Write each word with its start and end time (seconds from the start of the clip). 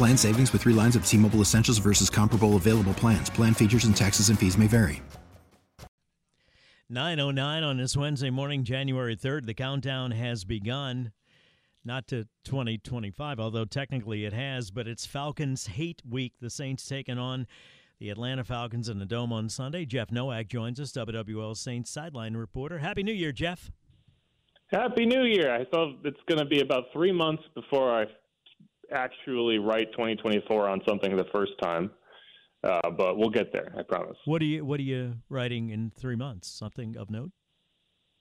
Plan 0.00 0.16
savings 0.16 0.50
with 0.54 0.62
three 0.62 0.72
lines 0.72 0.96
of 0.96 1.04
T 1.04 1.18
Mobile 1.18 1.42
Essentials 1.42 1.76
versus 1.76 2.08
comparable 2.08 2.56
available 2.56 2.94
plans. 2.94 3.28
Plan 3.28 3.52
features 3.52 3.84
and 3.84 3.94
taxes 3.94 4.30
and 4.30 4.38
fees 4.38 4.56
may 4.56 4.66
vary. 4.66 5.02
909 6.88 7.62
on 7.62 7.76
this 7.76 7.94
Wednesday 7.98 8.30
morning, 8.30 8.64
January 8.64 9.14
3rd. 9.14 9.44
The 9.44 9.52
countdown 9.52 10.12
has 10.12 10.46
begun. 10.46 11.12
Not 11.84 12.06
to 12.06 12.26
2025, 12.46 13.38
although 13.38 13.66
technically 13.66 14.24
it 14.24 14.32
has, 14.32 14.70
but 14.70 14.88
it's 14.88 15.04
Falcons 15.04 15.66
Hate 15.66 16.00
Week. 16.08 16.32
The 16.40 16.48
Saints 16.48 16.88
taking 16.88 17.18
on 17.18 17.46
the 17.98 18.08
Atlanta 18.08 18.42
Falcons 18.42 18.88
in 18.88 18.98
the 18.98 19.04
Dome 19.04 19.34
on 19.34 19.50
Sunday. 19.50 19.84
Jeff 19.84 20.10
Nowak 20.10 20.48
joins 20.48 20.80
us, 20.80 20.92
WWL 20.92 21.54
Saints 21.54 21.90
sideline 21.90 22.38
reporter. 22.38 22.78
Happy 22.78 23.02
New 23.02 23.12
Year, 23.12 23.32
Jeff. 23.32 23.70
Happy 24.68 25.04
New 25.04 25.24
Year. 25.24 25.54
I 25.54 25.66
thought 25.66 25.98
it's 26.04 26.20
going 26.26 26.38
to 26.38 26.46
be 26.46 26.62
about 26.62 26.84
three 26.90 27.12
months 27.12 27.42
before 27.54 27.94
I 27.94 28.06
actually 28.92 29.58
write 29.58 29.92
2024 29.92 30.68
on 30.68 30.80
something 30.86 31.16
the 31.16 31.26
first 31.32 31.52
time, 31.62 31.90
uh, 32.64 32.90
but 32.90 33.16
we'll 33.16 33.30
get 33.30 33.52
there. 33.52 33.72
I 33.78 33.82
promise. 33.82 34.16
What 34.24 34.42
are 34.42 34.46
you 34.46 34.64
What 34.64 34.80
are 34.80 34.84
you 34.84 35.14
writing 35.28 35.70
in 35.70 35.90
three 35.90 36.16
months? 36.16 36.48
Something 36.48 36.96
of 36.96 37.10
note? 37.10 37.30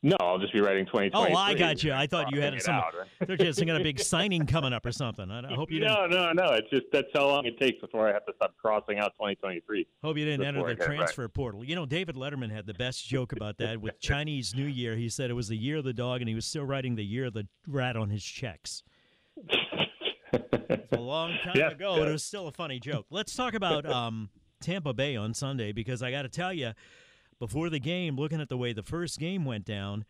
No, 0.01 0.15
I'll 0.21 0.39
just 0.39 0.53
be 0.53 0.61
writing 0.61 0.85
2023. 0.85 1.35
Oh, 1.35 1.37
I 1.37 1.53
got 1.55 1.83
you. 1.83 1.91
I 1.91 2.07
thought 2.07 2.31
you 2.31 2.39
had 2.39 2.61
some. 2.61 2.75
Out, 2.75 2.93
right? 3.19 3.27
They're 3.27 3.35
just 3.35 3.65
got 3.65 3.81
a 3.81 3.83
big 3.83 3.99
signing 3.99 4.45
coming 4.45 4.71
up 4.71 4.85
or 4.85 4.93
something. 4.93 5.29
I, 5.29 5.51
I 5.51 5.53
hope 5.53 5.69
you 5.71 5.79
didn't. 5.79 6.11
No, 6.11 6.31
no, 6.31 6.31
no. 6.31 6.53
It's 6.53 6.69
just 6.69 6.85
that's 6.93 7.09
how 7.13 7.27
long 7.27 7.45
it 7.45 7.59
takes 7.59 7.81
before 7.81 8.07
I 8.07 8.13
have 8.13 8.25
to 8.27 8.33
start 8.37 8.51
crossing 8.61 8.99
out 8.99 9.11
2023. 9.15 9.85
Hope 10.01 10.17
you 10.17 10.23
didn't 10.23 10.45
enter 10.45 10.65
the 10.65 10.75
transfer 10.75 11.23
right. 11.23 11.33
portal. 11.33 11.65
You 11.65 11.75
know, 11.75 11.85
David 11.85 12.15
Letterman 12.15 12.49
had 12.49 12.65
the 12.65 12.73
best 12.73 13.05
joke 13.05 13.33
about 13.33 13.57
that 13.57 13.81
with 13.81 13.99
Chinese 13.99 14.55
New 14.55 14.67
Year. 14.67 14.95
He 14.95 15.09
said 15.09 15.29
it 15.29 15.33
was 15.33 15.49
the 15.49 15.57
year 15.57 15.77
of 15.77 15.83
the 15.83 15.93
dog, 15.93 16.21
and 16.21 16.29
he 16.29 16.35
was 16.35 16.45
still 16.45 16.63
writing 16.63 16.95
the 16.95 17.03
year 17.03 17.25
of 17.25 17.33
the 17.33 17.45
rat 17.67 17.97
on 17.97 18.09
his 18.09 18.23
checks. 18.23 18.83
It's 20.33 20.93
a 20.93 20.99
long 20.99 21.33
time 21.43 21.71
ago, 21.71 21.97
but 21.97 22.07
it 22.07 22.11
was 22.11 22.23
still 22.23 22.47
a 22.47 22.51
funny 22.51 22.79
joke. 22.79 23.05
Let's 23.09 23.35
talk 23.35 23.53
about 23.53 23.85
um, 23.91 24.29
Tampa 24.61 24.93
Bay 24.93 25.15
on 25.15 25.33
Sunday 25.33 25.71
because 25.71 26.01
I 26.01 26.11
got 26.11 26.23
to 26.23 26.29
tell 26.29 26.53
you, 26.53 26.73
before 27.39 27.69
the 27.69 27.79
game, 27.79 28.15
looking 28.15 28.41
at 28.41 28.49
the 28.49 28.57
way 28.57 28.73
the 28.73 28.83
first 28.83 29.19
game 29.19 29.45
went 29.45 29.65
down, 29.65 30.05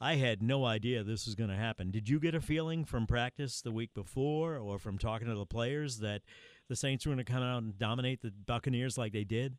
I 0.00 0.16
had 0.16 0.42
no 0.42 0.64
idea 0.64 1.02
this 1.02 1.26
was 1.26 1.34
going 1.34 1.50
to 1.50 1.56
happen. 1.56 1.90
Did 1.90 2.08
you 2.08 2.20
get 2.20 2.34
a 2.34 2.40
feeling 2.40 2.84
from 2.84 3.06
practice 3.06 3.62
the 3.62 3.72
week 3.72 3.94
before 3.94 4.56
or 4.58 4.78
from 4.78 4.98
talking 4.98 5.28
to 5.28 5.34
the 5.34 5.46
players 5.46 5.98
that 6.00 6.22
the 6.68 6.76
Saints 6.76 7.06
were 7.06 7.14
going 7.14 7.24
to 7.24 7.32
come 7.32 7.42
out 7.42 7.62
and 7.62 7.78
dominate 7.78 8.20
the 8.20 8.30
Buccaneers 8.30 8.98
like 8.98 9.12
they 9.12 9.24
did? 9.24 9.56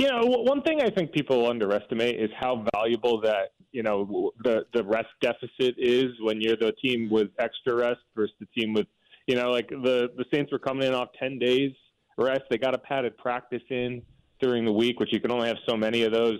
You 0.00 0.08
know, 0.08 0.22
one 0.24 0.62
thing 0.62 0.80
I 0.80 0.88
think 0.88 1.12
people 1.12 1.46
underestimate 1.46 2.18
is 2.18 2.30
how 2.40 2.64
valuable 2.74 3.20
that 3.20 3.52
you 3.70 3.82
know 3.82 4.32
the 4.42 4.64
the 4.72 4.82
rest 4.82 5.08
deficit 5.20 5.74
is 5.76 6.06
when 6.22 6.40
you're 6.40 6.56
the 6.56 6.72
team 6.82 7.10
with 7.10 7.28
extra 7.38 7.74
rest 7.74 8.00
versus 8.16 8.34
the 8.40 8.46
team 8.58 8.72
with 8.72 8.86
you 9.26 9.36
know 9.36 9.50
like 9.50 9.68
the 9.68 10.08
the 10.16 10.24
Saints 10.32 10.50
were 10.52 10.58
coming 10.58 10.88
in 10.88 10.94
off 10.94 11.08
ten 11.18 11.38
days 11.38 11.72
rest. 12.16 12.40
They 12.48 12.56
got 12.56 12.74
a 12.74 12.78
padded 12.78 13.18
practice 13.18 13.62
in 13.68 14.00
during 14.40 14.64
the 14.64 14.72
week, 14.72 14.98
which 15.00 15.12
you 15.12 15.20
can 15.20 15.30
only 15.30 15.48
have 15.48 15.58
so 15.68 15.76
many 15.76 16.02
of 16.04 16.12
those, 16.14 16.38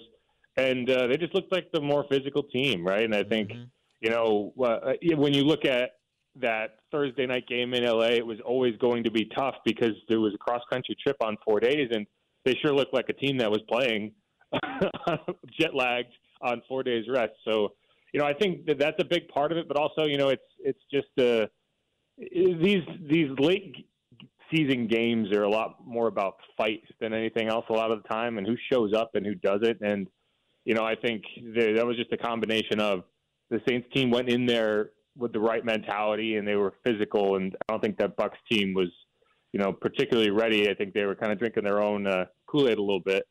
and 0.56 0.88
uh, 0.88 1.08
they 1.08 1.18
just 1.18 1.34
looked 1.34 1.52
like 1.52 1.70
the 1.70 1.82
more 1.82 2.06
physical 2.10 2.44
team, 2.44 2.82
right? 2.82 3.04
And 3.04 3.14
I 3.14 3.24
think 3.24 3.52
you 4.00 4.08
know 4.08 4.54
uh, 4.58 4.94
when 5.16 5.34
you 5.34 5.44
look 5.44 5.66
at 5.66 5.96
that 6.36 6.78
Thursday 6.90 7.26
night 7.26 7.46
game 7.46 7.74
in 7.74 7.84
LA, 7.84 8.12
it 8.12 8.26
was 8.26 8.38
always 8.40 8.74
going 8.78 9.04
to 9.04 9.10
be 9.10 9.26
tough 9.36 9.56
because 9.66 9.92
there 10.08 10.20
was 10.20 10.32
a 10.32 10.38
cross 10.38 10.62
country 10.72 10.96
trip 11.02 11.18
on 11.20 11.36
four 11.44 11.60
days, 11.60 11.90
and 11.92 12.06
they 12.44 12.56
sure 12.62 12.74
looked 12.74 12.94
like 12.94 13.08
a 13.08 13.12
team 13.12 13.38
that 13.38 13.50
was 13.50 13.60
playing 13.68 14.12
jet 15.60 15.74
lagged 15.74 16.12
on 16.42 16.62
four 16.68 16.82
days 16.82 17.04
rest. 17.08 17.32
So, 17.44 17.74
you 18.12 18.20
know, 18.20 18.26
I 18.26 18.32
think 18.32 18.66
that 18.66 18.78
that's 18.78 19.00
a 19.00 19.04
big 19.04 19.28
part 19.28 19.52
of 19.52 19.58
it, 19.58 19.68
but 19.68 19.76
also, 19.76 20.04
you 20.04 20.18
know, 20.18 20.28
it's 20.28 20.42
it's 20.58 20.80
just 20.92 21.08
uh, 21.18 21.46
these 22.18 22.82
these 23.08 23.30
late 23.38 23.88
season 24.52 24.88
games 24.88 25.32
are 25.32 25.44
a 25.44 25.48
lot 25.48 25.76
more 25.86 26.08
about 26.08 26.36
fight 26.56 26.82
than 27.00 27.12
anything 27.12 27.48
else 27.48 27.64
a 27.70 27.72
lot 27.72 27.90
of 27.90 28.02
the 28.02 28.08
time, 28.08 28.38
and 28.38 28.46
who 28.46 28.56
shows 28.72 28.92
up 28.94 29.12
and 29.14 29.24
who 29.24 29.34
doesn't. 29.34 29.80
And 29.80 30.08
you 30.64 30.74
know, 30.74 30.84
I 30.84 30.94
think 30.94 31.22
there, 31.54 31.74
that 31.76 31.86
was 31.86 31.96
just 31.96 32.12
a 32.12 32.16
combination 32.16 32.80
of 32.80 33.04
the 33.50 33.60
Saints 33.68 33.88
team 33.94 34.10
went 34.10 34.28
in 34.28 34.46
there 34.46 34.90
with 35.16 35.32
the 35.32 35.40
right 35.40 35.64
mentality 35.64 36.36
and 36.36 36.46
they 36.46 36.56
were 36.56 36.74
physical, 36.84 37.36
and 37.36 37.54
I 37.68 37.72
don't 37.72 37.80
think 37.80 37.98
that 37.98 38.16
Bucks 38.16 38.38
team 38.50 38.74
was, 38.74 38.88
you 39.52 39.60
know, 39.60 39.72
particularly 39.72 40.30
ready. 40.30 40.68
I 40.70 40.74
think 40.74 40.94
they 40.94 41.04
were 41.04 41.14
kind 41.14 41.32
of 41.32 41.38
drinking 41.38 41.64
their 41.64 41.82
own 41.82 42.06
uh, 42.06 42.26
Kool 42.46 42.68
Aid 42.68 42.78
a 42.78 42.82
little 42.82 43.00
bit, 43.00 43.24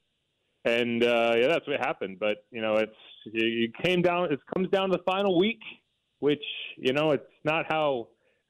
and 0.65 1.03
uh, 1.03 1.33
yeah, 1.35 1.47
that's 1.47 1.67
what 1.67 1.79
happened. 1.79 2.17
But 2.19 2.37
you 2.51 2.61
know, 2.61 2.75
it's 2.75 2.91
it 3.25 3.71
came 3.83 4.01
down. 4.01 4.31
It 4.31 4.39
comes 4.53 4.69
down 4.69 4.89
to 4.89 4.97
the 4.97 5.03
final 5.03 5.37
week, 5.37 5.61
which 6.19 6.43
you 6.77 6.93
know, 6.93 7.11
it's 7.11 7.23
not 7.43 7.65
how 7.69 8.07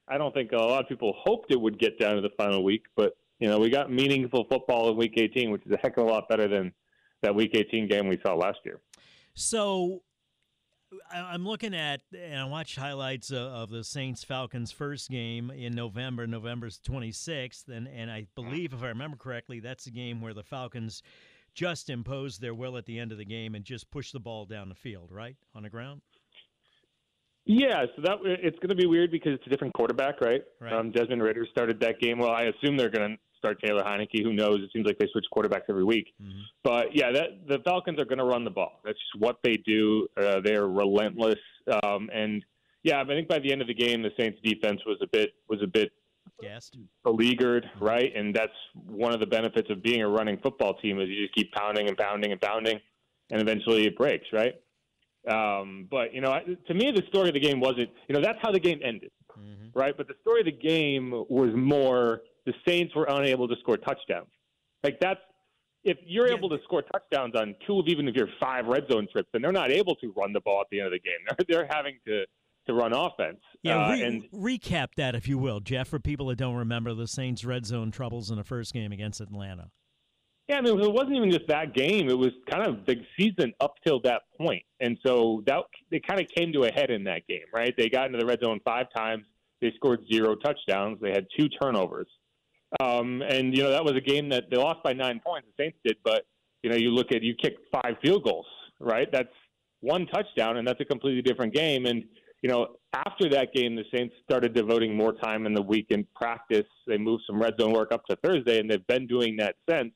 I 0.08 0.18
don't 0.18 0.34
think 0.34 0.52
a 0.52 0.56
lot 0.56 0.82
of 0.82 0.88
people 0.88 1.14
hoped 1.24 1.52
it 1.52 1.60
would 1.60 1.78
get 1.78 1.98
down 1.98 2.16
to 2.16 2.20
the 2.20 2.30
final 2.36 2.64
week. 2.64 2.82
But 2.96 3.16
you 3.38 3.48
know, 3.48 3.58
we 3.58 3.70
got 3.70 3.90
meaningful 3.90 4.46
football 4.50 4.90
in 4.90 4.96
Week 4.96 5.14
18, 5.16 5.50
which 5.50 5.64
is 5.64 5.72
a 5.72 5.78
heck 5.78 5.96
of 5.96 6.06
a 6.06 6.10
lot 6.10 6.28
better 6.28 6.48
than 6.48 6.72
that 7.22 7.34
Week 7.34 7.52
18 7.54 7.88
game 7.88 8.08
we 8.08 8.18
saw 8.24 8.34
last 8.34 8.58
year. 8.64 8.80
So 9.34 10.02
I'm 11.12 11.44
looking 11.46 11.74
at, 11.74 12.00
and 12.16 12.40
I 12.40 12.44
watched 12.44 12.76
highlights 12.76 13.30
of, 13.30 13.38
of 13.38 13.70
the 13.70 13.84
Saints 13.84 14.24
Falcons 14.24 14.72
first 14.72 15.08
game 15.08 15.50
in 15.50 15.72
November, 15.74 16.26
November's 16.26 16.80
26th, 16.80 17.68
and 17.68 17.86
and 17.86 18.10
I 18.10 18.26
believe, 18.34 18.72
if 18.72 18.82
I 18.82 18.88
remember 18.88 19.16
correctly, 19.16 19.60
that's 19.60 19.84
the 19.84 19.92
game 19.92 20.20
where 20.20 20.34
the 20.34 20.42
Falcons 20.42 21.02
just 21.54 21.90
imposed 21.90 22.40
their 22.40 22.54
will 22.54 22.76
at 22.76 22.86
the 22.86 22.98
end 22.98 23.12
of 23.12 23.18
the 23.18 23.24
game 23.24 23.54
and 23.54 23.64
just 23.64 23.90
pushed 23.90 24.12
the 24.12 24.20
ball 24.20 24.46
down 24.46 24.68
the 24.68 24.74
field, 24.74 25.10
right 25.12 25.36
on 25.54 25.62
the 25.62 25.70
ground. 25.70 26.00
Yeah, 27.44 27.86
so 27.96 28.02
that 28.02 28.18
it's 28.24 28.58
going 28.58 28.68
to 28.68 28.76
be 28.76 28.86
weird 28.86 29.10
because 29.10 29.32
it's 29.34 29.46
a 29.46 29.50
different 29.50 29.74
quarterback, 29.74 30.20
right? 30.20 30.42
Right. 30.60 30.72
Um, 30.72 30.90
Desmond 30.90 31.22
Ridder 31.22 31.46
started 31.50 31.80
that 31.80 31.98
game. 31.98 32.18
Well, 32.18 32.30
I 32.30 32.44
assume 32.44 32.76
they're 32.76 32.90
going 32.90 33.12
to 33.12 33.18
start 33.40 33.60
Taylor 33.60 33.82
Heinicke. 33.82 34.22
Who 34.22 34.32
knows? 34.32 34.60
It 34.62 34.70
seems 34.72 34.86
like 34.86 34.98
they 34.98 35.08
switch 35.10 35.24
quarterbacks 35.36 35.64
every 35.68 35.82
week. 35.84 36.14
But 36.62 36.94
yeah, 36.94 37.10
that 37.10 37.48
the 37.48 37.58
Falcons 37.64 37.98
are 37.98 38.04
going 38.04 38.18
to 38.18 38.24
run 38.24 38.44
the 38.44 38.50
ball. 38.50 38.80
That's 38.84 38.98
just 38.98 39.20
what 39.22 39.38
they 39.42 39.56
do. 39.56 40.06
Uh, 40.16 40.40
they're 40.44 40.68
relentless. 40.68 41.38
Um, 41.82 42.08
and 42.14 42.44
yeah, 42.84 43.00
I 43.00 43.04
think 43.04 43.26
by 43.26 43.38
the 43.40 43.50
end 43.52 43.60
of 43.60 43.66
the 43.68 43.74
game, 43.74 44.02
the 44.02 44.10
Saints 44.18 44.38
defense 44.44 44.80
was 44.86 44.98
a 45.02 45.06
bit 45.08 45.30
was 45.48 45.60
a 45.62 45.66
bit 45.66 45.90
Gassed. 46.40 46.76
beleaguered, 47.04 47.68
right? 47.80 48.10
And 48.14 48.34
that's 48.34 48.52
one 48.86 49.12
of 49.12 49.20
the 49.20 49.26
benefits 49.26 49.68
of 49.70 49.82
being 49.82 50.02
a 50.02 50.08
running 50.08 50.38
football 50.42 50.74
team 50.78 51.00
is 51.00 51.08
you 51.08 51.22
just 51.22 51.34
keep 51.34 51.50
pounding 51.52 51.88
and 51.88 51.96
pounding 51.98 52.30
and 52.32 52.40
pounding, 52.40 52.78
and 53.30 53.40
eventually 53.42 53.86
it 53.86 53.96
breaks, 53.96 54.26
right? 54.32 54.54
Um, 55.28 55.86
but 55.90 56.14
you 56.14 56.20
know, 56.22 56.30
I- 56.32 56.44
to 56.68 56.74
me, 56.74 56.90
the 56.92 57.02
story 57.08 57.28
of 57.28 57.34
the 57.34 57.40
game 57.40 57.60
wasn't. 57.60 57.90
You 58.08 58.14
know, 58.14 58.22
that's 58.22 58.38
how 58.40 58.50
the 58.52 58.60
game 58.60 58.80
ended, 58.82 59.10
right? 59.74 59.94
But 59.96 60.08
the 60.08 60.14
story 60.22 60.40
of 60.40 60.46
the 60.46 60.52
game 60.52 61.10
was 61.28 61.50
more 61.54 62.22
the 62.46 62.54
Saints 62.66 62.94
were 62.94 63.06
unable 63.08 63.48
to 63.48 63.54
score 63.60 63.76
touchdowns. 63.76 64.28
Like 64.82 64.98
that's 65.00 65.20
if 65.84 65.96
you're 66.06 66.28
able 66.28 66.48
to 66.50 66.58
score 66.64 66.82
touchdowns 66.82 67.34
on 67.34 67.54
two 67.66 67.78
of 67.78 67.88
even 67.88 68.06
of 68.08 68.14
your 68.14 68.28
five 68.38 68.66
red 68.66 68.84
zone 68.90 69.06
trips, 69.10 69.28
then 69.32 69.40
they're 69.42 69.52
not 69.52 69.70
able 69.70 69.94
to 69.96 70.12
run 70.16 70.32
the 70.32 70.40
ball 70.40 70.60
at 70.60 70.66
the 70.70 70.78
end 70.80 70.86
of 70.88 70.92
the 70.92 70.98
game. 71.00 71.14
They're 71.28 71.46
they're 71.48 71.68
having 71.70 71.98
to 72.06 72.24
to 72.66 72.74
run 72.74 72.92
offense. 72.92 73.38
Yeah, 73.62 73.78
Uh, 73.86 73.92
re- 73.92 74.02
and 74.02 74.24
recap 74.32 74.88
that 74.96 75.14
if 75.14 75.26
you 75.26 75.38
will, 75.38 75.60
Jeff, 75.60 75.88
for 75.88 75.98
people 75.98 76.26
that 76.26 76.36
don't 76.36 76.56
remember 76.56 76.92
the 76.92 77.06
Saints' 77.08 77.44
red 77.44 77.64
zone 77.64 77.90
troubles 77.90 78.30
in 78.30 78.36
the 78.36 78.44
first 78.44 78.74
game 78.74 78.92
against 78.92 79.20
Atlanta. 79.22 79.70
Yeah, 80.48 80.58
I 80.58 80.60
mean, 80.62 80.78
it 80.80 80.92
wasn't 80.92 81.14
even 81.14 81.30
just 81.30 81.46
that 81.48 81.74
game. 81.74 82.08
It 82.10 82.18
was 82.18 82.30
kind 82.50 82.66
of 82.66 82.84
the 82.84 82.96
season 83.18 83.52
up 83.60 83.74
till 83.86 84.00
that 84.02 84.22
point, 84.36 84.64
and 84.80 84.98
so 85.06 85.42
that 85.46 85.60
they 85.90 86.00
kind 86.00 86.20
of 86.20 86.26
came 86.28 86.52
to 86.52 86.64
a 86.64 86.72
head 86.72 86.90
in 86.90 87.04
that 87.04 87.26
game, 87.28 87.44
right? 87.54 87.72
They 87.78 87.88
got 87.88 88.06
into 88.06 88.18
the 88.18 88.26
red 88.26 88.40
zone 88.44 88.60
five 88.64 88.86
times. 88.94 89.24
they 89.62 89.72
scored 89.76 90.00
zero 90.12 90.34
touchdowns. 90.34 90.98
They 91.00 91.10
had 91.12 91.26
two 91.38 91.48
turnovers. 91.48 92.08
Um, 92.78 93.22
and, 93.22 93.56
you 93.56 93.62
know, 93.62 93.70
that 93.70 93.84
was 93.84 93.94
a 93.96 94.00
game 94.00 94.28
that 94.28 94.44
they 94.50 94.56
lost 94.56 94.82
by 94.82 94.92
nine 94.92 95.20
points, 95.24 95.48
the 95.56 95.64
Saints 95.64 95.78
did. 95.84 95.96
But, 96.04 96.24
you 96.62 96.70
know, 96.70 96.76
you 96.76 96.90
look 96.90 97.10
at, 97.12 97.22
you 97.22 97.34
kick 97.34 97.56
five 97.72 97.96
field 98.02 98.24
goals, 98.24 98.46
right? 98.78 99.08
That's 99.10 99.32
one 99.80 100.06
touchdown, 100.06 100.58
and 100.58 100.66
that's 100.66 100.80
a 100.80 100.84
completely 100.84 101.22
different 101.22 101.54
game. 101.54 101.86
And, 101.86 102.04
you 102.42 102.48
know, 102.48 102.76
after 102.92 103.28
that 103.30 103.52
game, 103.54 103.74
the 103.74 103.84
Saints 103.92 104.14
started 104.24 104.54
devoting 104.54 104.96
more 104.96 105.12
time 105.12 105.46
in 105.46 105.54
the 105.54 105.62
week 105.62 105.86
in 105.90 106.06
practice. 106.14 106.66
They 106.86 106.98
moved 106.98 107.24
some 107.26 107.40
red 107.40 107.54
zone 107.60 107.72
work 107.72 107.92
up 107.92 108.04
to 108.06 108.16
Thursday, 108.16 108.60
and 108.60 108.70
they've 108.70 108.86
been 108.86 109.06
doing 109.06 109.36
that 109.38 109.56
since. 109.68 109.92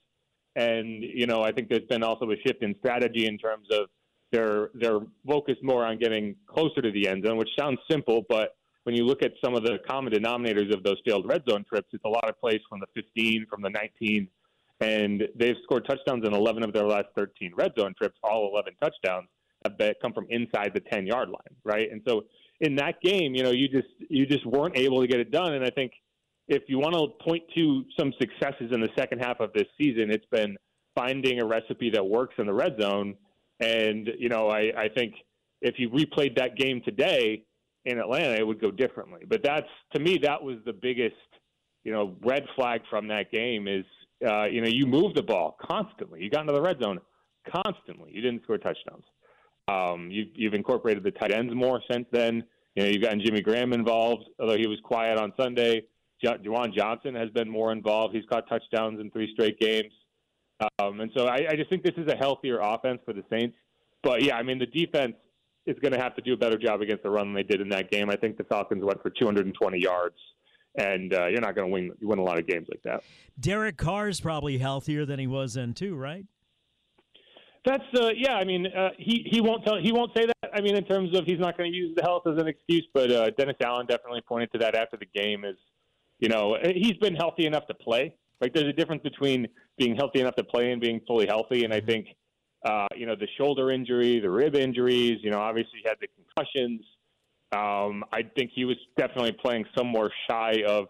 And 0.56 1.03
you 1.03 1.27
know, 1.27 1.43
I 1.43 1.53
think 1.53 1.69
there's 1.69 1.87
been 1.88 2.03
also 2.05 2.31
a 2.31 2.37
shift 2.47 2.62
in 2.62 2.77
strategy 2.79 3.27
in 3.27 3.38
terms 3.38 3.67
of 3.73 3.88
they're 4.31 4.70
they're 4.75 5.00
focused 5.27 5.62
more 5.62 5.85
on 5.85 5.99
getting 5.99 6.37
closer 6.47 6.81
to 6.81 6.93
the 6.93 7.09
end 7.09 7.25
zone, 7.25 7.37
which 7.37 7.49
sounds 7.59 7.79
simple, 7.91 8.25
but 8.29 8.56
when 8.85 8.95
you 8.95 9.05
look 9.05 9.23
at 9.23 9.33
some 9.43 9.55
of 9.55 9.65
the 9.65 9.79
common 9.89 10.13
denominators 10.13 10.73
of 10.73 10.83
those 10.83 10.97
failed 11.07 11.27
red 11.27 11.43
zone 11.49 11.65
trips, 11.69 11.89
it's 11.93 12.05
a 12.05 12.09
lot 12.09 12.29
of 12.29 12.39
plays 12.41 12.61
from 12.69 12.81
the 12.81 12.87
15, 12.95 13.47
from 13.51 13.63
the 13.63 13.71
19, 13.71 14.29
and 14.81 15.23
they've 15.35 15.57
scored 15.65 15.87
touchdowns 15.87 16.27
in 16.27 16.35
11 16.35 16.63
of 16.63 16.73
their 16.73 16.87
last 16.87 17.07
13 17.17 17.53
red 17.57 17.73
zone 17.79 17.95
trips. 17.99 18.17
All 18.23 18.51
11 18.53 18.75
touchdowns 18.81 19.29
have 19.65 19.79
been, 19.79 19.95
come 20.03 20.13
from 20.13 20.27
inside 20.29 20.73
the 20.75 20.81
10 20.81 21.07
yard 21.07 21.29
line, 21.29 21.57
right? 21.65 21.91
And 21.91 22.03
so 22.07 22.25
in 22.61 22.77
that 22.77 23.01
game, 23.03 23.35
you 23.35 23.43
know, 23.43 23.51
you 23.51 23.69
just 23.69 23.89
you 24.09 24.27
just 24.27 24.45
weren't 24.47 24.77
able 24.77 25.01
to 25.01 25.07
get 25.07 25.21
it 25.21 25.31
done. 25.31 25.55
And 25.55 25.65
I 25.65 25.71
think 25.71 25.93
if 26.49 26.65
you 26.69 26.79
want 26.79 26.95
to 26.95 27.25
point 27.25 27.43
to 27.55 27.85
some 27.99 28.13
successes 28.21 28.71
in 28.73 28.81
the 28.81 28.91
second 28.97 29.21
half 29.21 29.41
of 29.41 29.53
this 29.55 29.67
season, 29.79 30.11
it's 30.11 30.27
been 30.31 30.57
finding 30.95 31.41
a 31.41 31.47
recipe 31.47 31.91
that 31.91 32.05
works 32.05 32.35
in 32.39 32.47
the 32.47 32.53
red 32.53 32.77
zone. 32.81 33.15
And 33.61 34.11
you 34.19 34.29
know, 34.29 34.49
I, 34.49 34.73
I 34.77 34.89
think 34.95 35.15
if 35.63 35.77
you 35.79 35.89
replayed 35.89 36.37
that 36.37 36.57
game 36.57 36.83
today 36.85 37.45
in 37.85 37.99
Atlanta, 37.99 38.35
it 38.35 38.47
would 38.47 38.61
go 38.61 38.71
differently. 38.71 39.23
But 39.29 39.43
that's 39.43 39.69
to 39.95 40.01
me, 40.01 40.19
that 40.23 40.43
was 40.43 40.57
the 40.65 40.73
biggest, 40.73 41.15
you 41.85 41.93
know, 41.93 42.17
red 42.23 42.45
flag 42.57 42.81
from 42.89 43.09
that 43.09 43.31
game 43.31 43.69
is, 43.69 43.85
uh, 44.27 44.45
you 44.45 44.61
know, 44.61 44.69
you 44.69 44.87
move 44.87 45.15
the 45.15 45.23
ball 45.23 45.57
constantly. 45.61 46.23
You 46.23 46.31
got 46.31 46.43
into 46.43 46.55
the 46.55 46.63
red 46.63 46.81
zone 46.83 46.99
constantly. 47.51 48.11
You 48.13 48.23
didn't 48.23 48.43
score 48.45 48.59
touchdowns. 48.59 49.05
Um, 49.69 50.11
you, 50.11 50.27
you've 50.35 50.55
incorporated 50.55 51.03
the 51.05 51.11
tight 51.11 51.33
ends 51.33 51.55
more 51.55 51.83
since 51.91 52.07
then. 52.13 52.45
You 52.75 52.83
know, 52.83 52.89
you've 52.89 53.03
gotten 53.03 53.21
Jimmy 53.25 53.41
Graham 53.41 53.73
involved, 53.73 54.25
although 54.41 54.57
he 54.57 54.67
was 54.67 54.79
quiet 54.83 55.19
on 55.19 55.33
Sunday. 55.39 55.85
Juwan 56.25 56.75
Johnson 56.75 57.15
has 57.15 57.29
been 57.31 57.49
more 57.49 57.71
involved. 57.73 58.15
He's 58.15 58.25
caught 58.31 58.49
touchdowns 58.49 59.01
in 59.01 59.11
three 59.11 59.31
straight 59.35 59.59
games. 59.59 59.93
Um, 60.79 61.01
and 61.01 61.11
so 61.15 61.27
I, 61.27 61.47
I 61.51 61.57
just 61.57 61.69
think 61.69 61.83
this 61.83 61.95
is 61.97 62.11
a 62.11 62.17
healthier 62.17 62.61
offense 62.61 63.01
for 63.05 63.13
the 63.13 63.25
Saints. 63.31 63.57
But 64.03 64.23
yeah, 64.23 64.37
I 64.37 64.43
mean, 64.43 64.59
the 64.59 64.67
defense 64.67 65.15
is 65.67 65.79
going 65.81 65.93
to 65.93 65.99
have 65.99 66.15
to 66.17 66.23
do 66.23 66.35
a 66.35 66.37
better 66.37 66.59
job 66.59 66.81
against 66.81 67.03
the 67.03 67.11
run 67.11 67.29
than 67.29 67.35
they 67.35 67.43
did 67.43 67.61
in 67.61 67.69
that 67.71 67.91
game. 67.91 68.11
I 68.11 68.17
think 68.17 68.37
the 68.37 68.45
Falcons 68.45 68.85
went 68.85 69.03
for 69.03 69.11
220 69.11 69.79
yards, 69.79 70.17
and 70.77 71.15
uh, 71.15 71.27
you're 71.27 71.41
not 71.41 71.55
going 71.55 71.69
to 71.69 71.73
win 71.73 71.93
win 72.03 72.19
a 72.19 72.23
lot 72.23 72.39
of 72.39 72.47
games 72.47 72.67
like 72.71 72.83
that. 72.83 73.03
Derek 73.39 73.77
Carr 73.77 74.09
is 74.09 74.21
probably 74.21 74.59
healthier 74.59 75.05
than 75.05 75.19
he 75.19 75.27
was 75.27 75.55
then 75.55 75.75
too, 75.75 75.95
right? 75.95 76.25
That's 77.65 77.85
uh, 77.95 78.11
yeah. 78.15 78.35
I 78.35 78.45
mean, 78.45 78.67
uh, 78.67 78.91
he 78.99 79.27
he 79.31 79.41
won't 79.41 79.65
tell 79.65 79.79
he 79.79 79.91
won't 79.91 80.13
say 80.15 80.27
that. 80.27 80.51
I 80.53 80.61
mean, 80.61 80.77
in 80.77 80.85
terms 80.85 81.17
of 81.17 81.25
he's 81.25 81.39
not 81.39 81.57
going 81.57 81.71
to 81.71 81.77
use 81.77 81.95
the 81.97 82.03
health 82.03 82.27
as 82.27 82.39
an 82.39 82.47
excuse, 82.47 82.87
but 82.93 83.11
uh, 83.11 83.31
Dennis 83.39 83.57
Allen 83.65 83.87
definitely 83.87 84.21
pointed 84.29 84.53
to 84.53 84.59
that 84.59 84.75
after 84.75 84.99
the 84.99 85.07
game. 85.07 85.45
Is 85.45 85.57
you 86.19 86.29
know 86.29 86.57
he's 86.63 86.99
been 86.99 87.15
healthy 87.15 87.47
enough 87.47 87.67
to 87.69 87.75
play. 87.75 88.15
Like 88.41 88.53
there's 88.53 88.69
a 88.69 88.73
difference 88.73 89.03
between 89.03 89.49
being 89.79 89.97
healthy 89.97 90.21
enough 90.21 90.37
to 90.37 90.45
play 90.45 90.73
and 90.73 90.81
being 90.81 91.01
fully 91.07 91.27
healthy. 91.27 91.65
And 91.65 91.73
I 91.73 91.81
think 91.81 92.09
uh, 92.65 92.87
you 92.97 93.07
know 93.07 93.15
the 93.15 93.29
shoulder 93.39 93.71
injury, 93.71 94.21
the 94.21 94.31
rib 94.31 94.55
injuries. 94.55 95.19
You 95.23 95.31
know, 95.31 95.39
obviously 95.39 95.81
he 95.83 95.89
had 95.89 95.99
the 96.01 96.09
concussions. 96.09 96.81
Um, 97.53 98.05
I 98.13 98.23
think 98.37 98.51
he 98.55 98.65
was 98.65 98.77
definitely 98.97 99.33
playing 99.33 99.65
somewhere 99.77 100.11
shy 100.29 100.63
of 100.67 100.87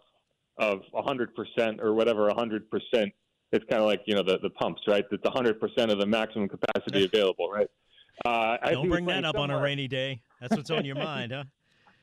of 0.57 0.83
100% 0.95 1.83
or 1.83 1.95
whatever 1.95 2.31
100% 2.31 3.13
it's 3.55 3.65
kind 3.71 3.81
of 3.81 3.87
like 3.87 4.03
you 4.07 4.15
know 4.15 4.23
the 4.23 4.39
the 4.43 4.51
pumps, 4.51 4.83
right? 4.87 5.05
That's 5.11 5.25
100 5.25 5.61
percent 5.61 5.91
of 5.91 5.99
the 5.99 6.07
maximum 6.07 6.49
capacity 6.49 7.05
available, 7.05 7.51
right? 7.51 7.69
Uh, 8.25 8.57
Don't 8.71 8.89
bring 8.89 9.07
that 9.07 9.25
up 9.25 9.37
on 9.37 9.51
a 9.51 9.61
rainy 9.61 9.89
day. 9.89 10.21
That's 10.41 10.57
what's 10.57 10.71
on 10.71 10.85
your 10.85 10.97
mind, 11.13 11.33
huh? 11.33 11.45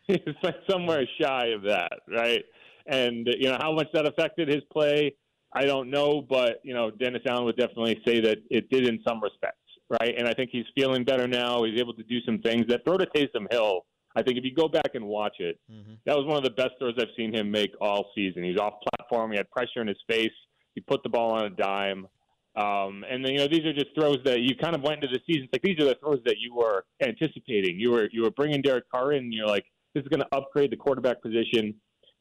it's 0.08 0.44
like 0.44 0.56
somewhere 0.70 1.06
shy 1.22 1.48
of 1.48 1.62
that, 1.64 1.92
right? 2.08 2.44
And 2.88 3.28
you 3.28 3.50
know 3.50 3.58
how 3.62 3.74
much 3.74 3.88
that 3.94 4.06
affected 4.06 4.48
his 4.48 4.62
play, 4.72 5.14
I 5.54 5.66
don't 5.66 5.90
know, 5.90 6.26
but 6.28 6.60
you 6.64 6.74
know 6.74 6.90
Dennis 6.90 7.22
Allen 7.28 7.46
would 7.46 7.58
definitely 7.58 8.02
say 8.06 8.22
that 8.22 8.38
it 8.50 8.70
did 8.70 8.88
in 8.88 9.00
some 9.06 9.22
respects, 9.22 9.61
right? 10.00 10.16
And 10.18 10.28
I 10.28 10.34
think 10.34 10.50
he's 10.52 10.66
feeling 10.76 11.04
better 11.04 11.28
now. 11.28 11.64
He's 11.64 11.80
able 11.80 11.94
to 11.94 12.04
do 12.04 12.20
some 12.26 12.40
things. 12.40 12.66
That 12.68 12.84
throw 12.86 12.98
to 12.98 13.06
Taysom 13.08 13.52
Hill, 13.52 13.86
I 14.16 14.22
think 14.22 14.38
if 14.38 14.44
you 14.44 14.54
go 14.54 14.68
back 14.68 14.92
and 14.94 15.06
watch 15.06 15.36
it, 15.40 15.60
mm-hmm. 15.72 15.94
that 16.06 16.16
was 16.16 16.26
one 16.26 16.38
of 16.38 16.44
the 16.44 16.52
best 16.52 16.72
throws 16.80 16.96
I've 17.00 17.08
seen 17.16 17.34
him 17.34 17.52
make 17.52 17.72
all 17.80 18.12
season. 18.16 18.44
He's 18.44 18.58
off 18.58 18.74
platform. 18.90 19.32
He 19.32 19.38
had 19.38 19.50
pressure 19.52 19.82
in 19.82 19.88
his 19.88 20.02
face. 20.08 20.32
He 20.76 20.82
put 20.82 21.04
the 21.04 21.10
ball 21.10 21.32
on 21.32 21.46
a 21.46 21.50
dime. 21.50 22.08
Um, 22.56 23.06
and 23.10 23.24
then, 23.24 23.34
you 23.34 23.38
know, 23.38 23.48
these 23.48 23.66
are 23.66 23.74
just 23.74 23.96
throws 23.96 24.18
that 24.26 24.42
you 24.42 24.56
kind 24.56 24.76
of 24.76 24.82
went 24.82 25.04
into 25.04 25.08
the 25.08 25.22
season. 25.26 25.44
It's 25.46 25.54
like 25.54 25.62
these 25.62 25.80
are 25.80 25.88
the 25.88 25.98
throws 26.02 26.20
that 26.26 26.36
you 26.40 26.54
were 26.54 26.84
anticipating. 27.02 27.80
You 27.80 27.92
were 27.92 28.10
you 28.12 28.24
were 28.24 28.32
bringing 28.32 28.62
Derek 28.62 28.90
Carr 28.92 29.14
in. 29.14 29.26
And 29.26 29.34
you're 29.34 29.48
like, 29.48 29.66
this 29.94 30.04
is 30.04 30.10
going 30.10 30.22
to 30.22 30.28
upgrade 30.36 30.72
the 30.72 30.78
quarterback 30.78 31.22
position. 31.22 31.74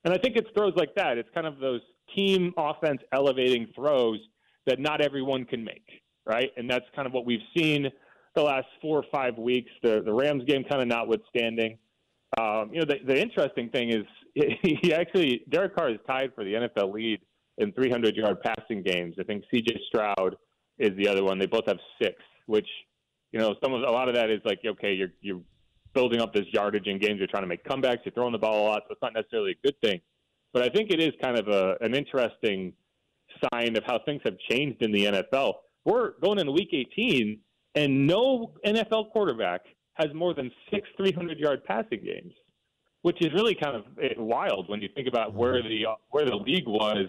And 0.04 0.14
I 0.14 0.18
think 0.18 0.36
it's 0.36 0.48
throws 0.56 0.72
like 0.76 0.94
that. 0.96 1.18
It's 1.18 1.28
kind 1.34 1.46
of 1.46 1.58
those 1.58 1.80
team 2.16 2.52
offense 2.56 3.00
elevating 3.12 3.68
throws 3.74 4.18
that 4.66 4.78
not 4.78 5.00
everyone 5.00 5.44
can 5.44 5.64
make, 5.64 5.84
right? 6.26 6.50
And 6.56 6.68
that's 6.68 6.84
kind 6.94 7.06
of 7.06 7.12
what 7.12 7.26
we've 7.26 7.40
seen 7.56 7.90
the 8.34 8.42
last 8.42 8.66
four 8.80 8.98
or 8.98 9.04
five 9.12 9.36
weeks. 9.38 9.70
The 9.82 10.02
the 10.04 10.12
Rams 10.12 10.44
game 10.44 10.64
kind 10.64 10.82
of 10.82 10.88
notwithstanding. 10.88 11.78
Um, 12.38 12.70
you 12.72 12.80
know, 12.80 12.86
the, 12.86 12.98
the 13.06 13.20
interesting 13.20 13.70
thing 13.70 13.90
is 13.90 14.04
he 14.62 14.94
actually 14.94 15.42
Derek 15.50 15.74
Carr 15.74 15.90
is 15.90 15.98
tied 16.06 16.32
for 16.34 16.44
the 16.44 16.52
NFL 16.52 16.92
lead 16.92 17.20
in 17.58 17.72
300 17.72 18.16
yard 18.16 18.38
passing 18.42 18.82
games. 18.82 19.16
I 19.18 19.24
think 19.24 19.44
C.J. 19.50 19.80
Stroud 19.88 20.36
is 20.78 20.96
the 20.96 21.08
other 21.08 21.24
one. 21.24 21.38
They 21.38 21.46
both 21.46 21.66
have 21.66 21.78
six, 22.00 22.16
which 22.46 22.68
you 23.32 23.38
know 23.38 23.54
some 23.62 23.72
of 23.72 23.82
a 23.82 23.90
lot 23.90 24.08
of 24.08 24.14
that 24.14 24.30
is 24.30 24.40
like 24.44 24.60
okay, 24.64 24.92
you're 24.92 25.12
you're 25.20 25.40
building 25.92 26.20
up 26.20 26.32
this 26.32 26.46
yardage 26.52 26.86
in 26.86 26.98
games. 26.98 27.18
You're 27.18 27.26
trying 27.26 27.42
to 27.42 27.48
make 27.48 27.64
comebacks. 27.64 27.98
You're 28.04 28.14
throwing 28.14 28.32
the 28.32 28.38
ball 28.38 28.64
a 28.64 28.66
lot, 28.68 28.82
so 28.86 28.92
it's 28.92 29.02
not 29.02 29.14
necessarily 29.14 29.52
a 29.52 29.66
good 29.66 29.80
thing. 29.82 30.00
But 30.52 30.62
I 30.62 30.68
think 30.68 30.90
it 30.90 31.00
is 31.00 31.12
kind 31.22 31.38
of 31.38 31.48
a 31.48 31.76
an 31.80 31.94
interesting 31.94 32.72
sign 33.52 33.76
of 33.76 33.84
how 33.84 34.00
things 34.04 34.20
have 34.24 34.36
changed 34.48 34.82
in 34.82 34.92
the 34.92 35.04
NFL. 35.04 35.54
We're 35.84 36.12
going 36.20 36.38
into 36.38 36.52
Week 36.52 36.70
18, 36.72 37.38
and 37.74 38.06
no 38.06 38.52
NFL 38.66 39.10
quarterback 39.12 39.62
has 39.94 40.08
more 40.14 40.34
than 40.34 40.50
six 40.72 40.88
300 40.96 41.38
yard 41.38 41.64
passing 41.64 42.02
games, 42.04 42.32
which 43.02 43.20
is 43.20 43.32
really 43.34 43.54
kind 43.54 43.76
of 43.76 43.84
eh, 44.02 44.14
wild 44.18 44.68
when 44.68 44.80
you 44.80 44.88
think 44.94 45.08
about 45.08 45.34
where 45.34 45.62
the 45.62 45.84
where 46.10 46.24
the 46.24 46.36
league 46.36 46.66
was 46.66 47.08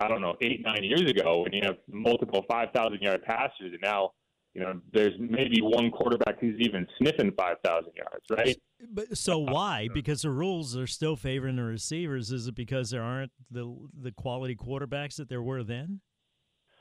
I 0.00 0.08
don't 0.08 0.22
know, 0.22 0.34
eight, 0.40 0.62
nine 0.62 0.82
years 0.82 1.08
ago 1.10 1.42
when 1.42 1.52
you 1.52 1.60
have 1.62 1.76
multiple 1.86 2.44
5,000 2.48 3.00
yard 3.00 3.22
passers, 3.22 3.72
and 3.72 3.80
now, 3.82 4.12
you 4.54 4.62
know, 4.62 4.80
there's 4.92 5.12
maybe 5.18 5.60
one 5.60 5.90
quarterback 5.90 6.40
who's 6.40 6.58
even 6.58 6.86
sniffing 6.98 7.32
5,000 7.36 7.92
yards, 7.94 8.24
right? 8.30 8.56
But 8.90 9.18
so 9.18 9.38
why? 9.38 9.88
Because 9.92 10.22
the 10.22 10.30
rules 10.30 10.76
are 10.76 10.86
still 10.86 11.16
favoring 11.16 11.56
the 11.56 11.64
receivers. 11.64 12.32
Is 12.32 12.46
it 12.46 12.54
because 12.54 12.90
there 12.90 13.02
aren't 13.02 13.30
the 13.50 13.76
the 13.94 14.10
quality 14.10 14.56
quarterbacks 14.56 15.16
that 15.16 15.28
there 15.28 15.42
were 15.42 15.62
then? 15.62 16.00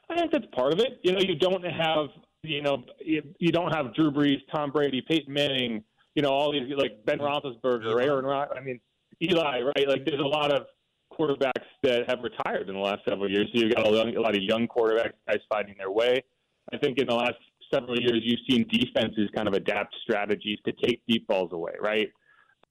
I 0.09 0.15
think 0.15 0.31
that's 0.31 0.45
part 0.53 0.73
of 0.73 0.79
it. 0.79 0.99
You 1.03 1.13
know, 1.13 1.19
you 1.19 1.35
don't 1.35 1.63
have 1.63 2.07
you 2.43 2.61
know 2.61 2.83
you 3.01 3.51
don't 3.51 3.73
have 3.73 3.93
Drew 3.93 4.11
Brees, 4.11 4.39
Tom 4.53 4.71
Brady, 4.71 5.01
Peyton 5.07 5.33
Manning, 5.33 5.83
you 6.15 6.21
know, 6.21 6.31
all 6.31 6.51
these 6.51 6.63
like 6.75 7.05
Ben 7.05 7.19
Roethlisberger, 7.19 8.01
Aaron 8.03 8.25
Rodgers. 8.25 8.57
I 8.57 8.61
mean, 8.61 8.79
Eli, 9.21 9.61
right? 9.61 9.87
Like, 9.87 10.05
there's 10.05 10.19
a 10.19 10.27
lot 10.27 10.51
of 10.51 10.65
quarterbacks 11.11 11.65
that 11.83 12.09
have 12.09 12.19
retired 12.23 12.69
in 12.69 12.75
the 12.75 12.81
last 12.81 13.01
several 13.07 13.29
years. 13.29 13.47
So 13.53 13.61
you've 13.61 13.75
got 13.75 13.85
a, 13.85 13.89
a 13.89 14.21
lot 14.21 14.35
of 14.35 14.41
young 14.41 14.67
quarterbacks 14.67 15.13
guys 15.27 15.39
finding 15.49 15.75
their 15.77 15.91
way. 15.91 16.23
I 16.73 16.77
think 16.77 16.97
in 16.97 17.07
the 17.07 17.15
last 17.15 17.37
several 17.73 17.99
years, 17.99 18.21
you've 18.23 18.39
seen 18.49 18.67
defenses 18.67 19.29
kind 19.35 19.47
of 19.47 19.53
adapt 19.53 19.95
strategies 20.03 20.59
to 20.65 20.71
take 20.71 21.01
deep 21.07 21.27
balls 21.27 21.51
away, 21.51 21.73
right? 21.81 22.09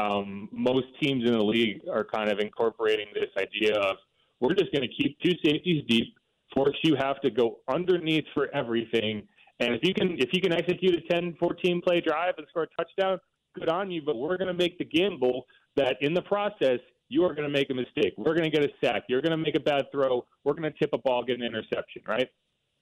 Um, 0.01 0.49
most 0.53 0.87
teams 1.01 1.25
in 1.25 1.33
the 1.33 1.43
league 1.43 1.83
are 1.93 2.05
kind 2.05 2.31
of 2.31 2.39
incorporating 2.39 3.07
this 3.15 3.31
idea 3.37 3.75
of 3.75 3.97
we're 4.41 4.55
just 4.55 4.73
going 4.73 4.89
to 4.89 5.03
keep 5.03 5.19
two 5.21 5.33
safeties 5.45 5.85
deep, 5.89 6.15
force 6.59 6.77
you 6.83 6.97
have 6.97 7.21
to 7.21 7.31
go 7.31 7.59
underneath 7.69 8.25
for 8.35 8.49
everything. 8.55 9.23
And 9.61 9.75
if 9.75 9.81
you 9.83 9.95
can 9.95 10.17
if 10.19 10.31
you 10.33 10.41
can 10.41 10.53
execute 10.53 10.95
a 10.95 11.01
10, 11.13 11.37
14 11.39 11.83
play 11.87 12.01
drive 12.01 12.35
and 12.39 12.47
score 12.51 12.65
a 12.65 12.83
touchdown, 12.83 13.19
good 13.59 13.69
on 13.69 13.91
you. 13.91 14.03
But 14.05 14.17
we're 14.17 14.37
going 14.37 14.49
to 14.49 14.55
make 14.55 14.79
the 14.79 14.85
gamble 14.85 15.47
that 15.77 15.97
in 16.01 16.15
the 16.15 16.23
process 16.23 16.81
you 17.09 17.25
are 17.25 17.35
going 17.35 17.49
to 17.49 17.53
make 17.53 17.71
a 17.71 17.75
mistake. 17.75 18.15
We're 18.19 18.35
going 18.35 18.51
to 18.51 18.51
get 18.51 18.63
a 18.63 18.69
sack. 18.85 19.05
You're 19.09 19.23
going 19.23 19.31
to 19.31 19.39
make 19.39 19.57
a 19.57 19.61
bad 19.61 19.85
throw. 19.93 20.27
We're 20.45 20.55
going 20.55 20.71
to 20.71 20.79
tip 20.79 20.91
a 20.93 20.99
ball, 20.99 21.25
get 21.25 21.39
an 21.39 21.45
interception, 21.45 22.03
right? 22.07 22.29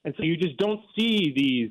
And 0.04 0.14
so 0.16 0.24
you 0.24 0.36
just 0.36 0.56
don't 0.56 0.80
see 0.98 1.32
these 1.36 1.70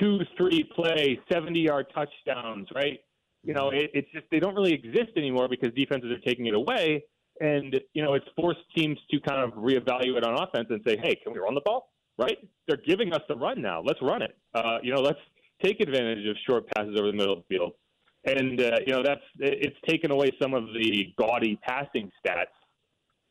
two, 0.00 0.20
three 0.36 0.64
play, 0.74 1.20
70 1.32 1.60
yard 1.60 1.86
touchdowns, 1.94 2.68
right? 2.74 2.98
You 3.44 3.54
know, 3.54 3.70
it, 3.70 3.90
it's 3.94 4.10
just 4.12 4.26
they 4.30 4.40
don't 4.40 4.54
really 4.54 4.72
exist 4.72 5.10
anymore 5.16 5.48
because 5.48 5.72
defenses 5.74 6.10
are 6.10 6.20
taking 6.20 6.46
it 6.46 6.54
away. 6.54 7.04
And, 7.40 7.80
you 7.94 8.02
know, 8.02 8.14
it's 8.14 8.26
forced 8.36 8.60
teams 8.76 8.98
to 9.10 9.20
kind 9.20 9.42
of 9.42 9.52
reevaluate 9.58 10.26
on 10.26 10.34
offense 10.42 10.66
and 10.70 10.80
say, 10.86 10.96
hey, 11.02 11.16
can 11.16 11.32
we 11.32 11.38
run 11.38 11.54
the 11.54 11.62
ball? 11.64 11.90
Right? 12.18 12.38
They're 12.68 12.76
giving 12.86 13.12
us 13.12 13.22
the 13.28 13.36
run 13.36 13.60
now. 13.62 13.82
Let's 13.84 14.00
run 14.02 14.22
it. 14.22 14.36
Uh, 14.54 14.78
you 14.82 14.92
know, 14.94 15.00
let's 15.00 15.18
take 15.62 15.80
advantage 15.80 16.26
of 16.28 16.36
short 16.46 16.68
passes 16.74 16.94
over 16.98 17.08
the 17.08 17.16
middle 17.16 17.32
of 17.32 17.40
the 17.48 17.56
field. 17.56 17.72
and 18.24 18.60
uh, 18.60 18.78
you 18.86 18.92
know 18.92 19.02
that's 19.02 19.22
it's 19.38 19.76
taken 19.88 20.10
away 20.10 20.30
some 20.40 20.54
of 20.54 20.64
the 20.74 21.12
gaudy 21.18 21.58
passing 21.62 22.10
stats. 22.24 22.44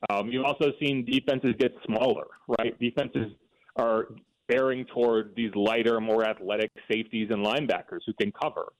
Um, 0.10 0.29
you've 0.29 0.46
also 0.46 0.72
seen 0.79 1.05
defenses 1.05 1.53
get 1.60 1.74
smaller, 1.86 2.25
right? 2.60 2.77
Defenses 2.79 3.34
are 3.75 4.08
bearing 4.48 4.86
toward 4.86 5.34
these 5.36 5.51
lighter, 5.55 6.01
more 6.01 6.25
athletic 6.25 6.72
safeties 6.91 7.29
and 7.29 7.46
linebackers 7.46 8.00
who 8.05 8.13
can 8.20 8.31
cover. 8.31 8.74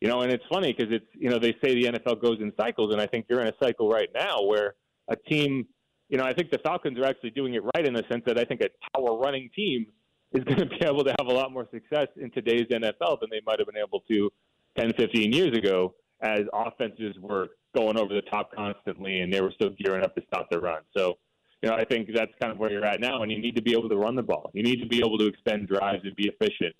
You 0.00 0.08
know, 0.08 0.20
and 0.20 0.30
it's 0.30 0.44
funny 0.50 0.74
because 0.76 0.92
it's 0.92 1.06
you 1.14 1.30
know 1.30 1.38
they 1.38 1.56
say 1.64 1.74
the 1.74 1.92
NFL 1.92 2.20
goes 2.20 2.38
in 2.40 2.52
cycles, 2.58 2.92
and 2.92 3.00
I 3.00 3.06
think 3.06 3.26
you're 3.28 3.40
in 3.40 3.48
a 3.48 3.54
cycle 3.62 3.88
right 3.88 4.08
now 4.14 4.42
where 4.42 4.74
a 5.08 5.16
team, 5.16 5.66
you 6.08 6.18
know, 6.18 6.24
I 6.24 6.34
think 6.34 6.50
the 6.50 6.58
Falcons 6.58 6.98
are 6.98 7.04
actually 7.04 7.30
doing 7.30 7.54
it 7.54 7.62
right 7.74 7.86
in 7.86 7.94
the 7.94 8.02
sense 8.10 8.22
that 8.26 8.38
I 8.38 8.44
think 8.44 8.60
a 8.60 8.68
power 8.94 9.16
running 9.16 9.48
team 9.54 9.86
is 10.32 10.44
going 10.44 10.58
to 10.58 10.66
be 10.66 10.84
able 10.84 11.04
to 11.04 11.14
have 11.18 11.28
a 11.28 11.32
lot 11.32 11.52
more 11.52 11.66
success 11.72 12.08
in 12.16 12.30
today's 12.30 12.66
NFL 12.70 13.20
than 13.20 13.30
they 13.30 13.40
might 13.46 13.58
have 13.58 13.66
been 13.66 13.82
able 13.82 14.00
to 14.10 14.30
10, 14.78 14.92
15 14.98 15.32
years 15.32 15.56
ago, 15.56 15.94
as 16.20 16.40
offenses 16.52 17.16
were 17.20 17.48
going 17.74 17.98
over 17.98 18.14
the 18.14 18.22
top 18.22 18.50
constantly 18.54 19.20
and 19.20 19.32
they 19.32 19.40
were 19.40 19.52
still 19.54 19.70
gearing 19.78 20.04
up 20.04 20.14
to 20.14 20.22
stop 20.26 20.48
the 20.50 20.58
run. 20.58 20.80
So, 20.96 21.18
you 21.62 21.70
know, 21.70 21.76
I 21.76 21.84
think 21.84 22.08
that's 22.14 22.32
kind 22.40 22.52
of 22.52 22.58
where 22.58 22.70
you're 22.70 22.84
at 22.84 23.00
now, 23.00 23.22
and 23.22 23.30
you 23.32 23.38
need 23.38 23.56
to 23.56 23.62
be 23.62 23.72
able 23.72 23.88
to 23.88 23.96
run 23.96 24.14
the 24.14 24.22
ball. 24.22 24.50
You 24.52 24.62
need 24.62 24.80
to 24.80 24.86
be 24.86 24.98
able 24.98 25.18
to 25.18 25.26
extend 25.26 25.68
drives 25.68 26.04
and 26.04 26.14
be 26.16 26.28
efficient. 26.28 26.74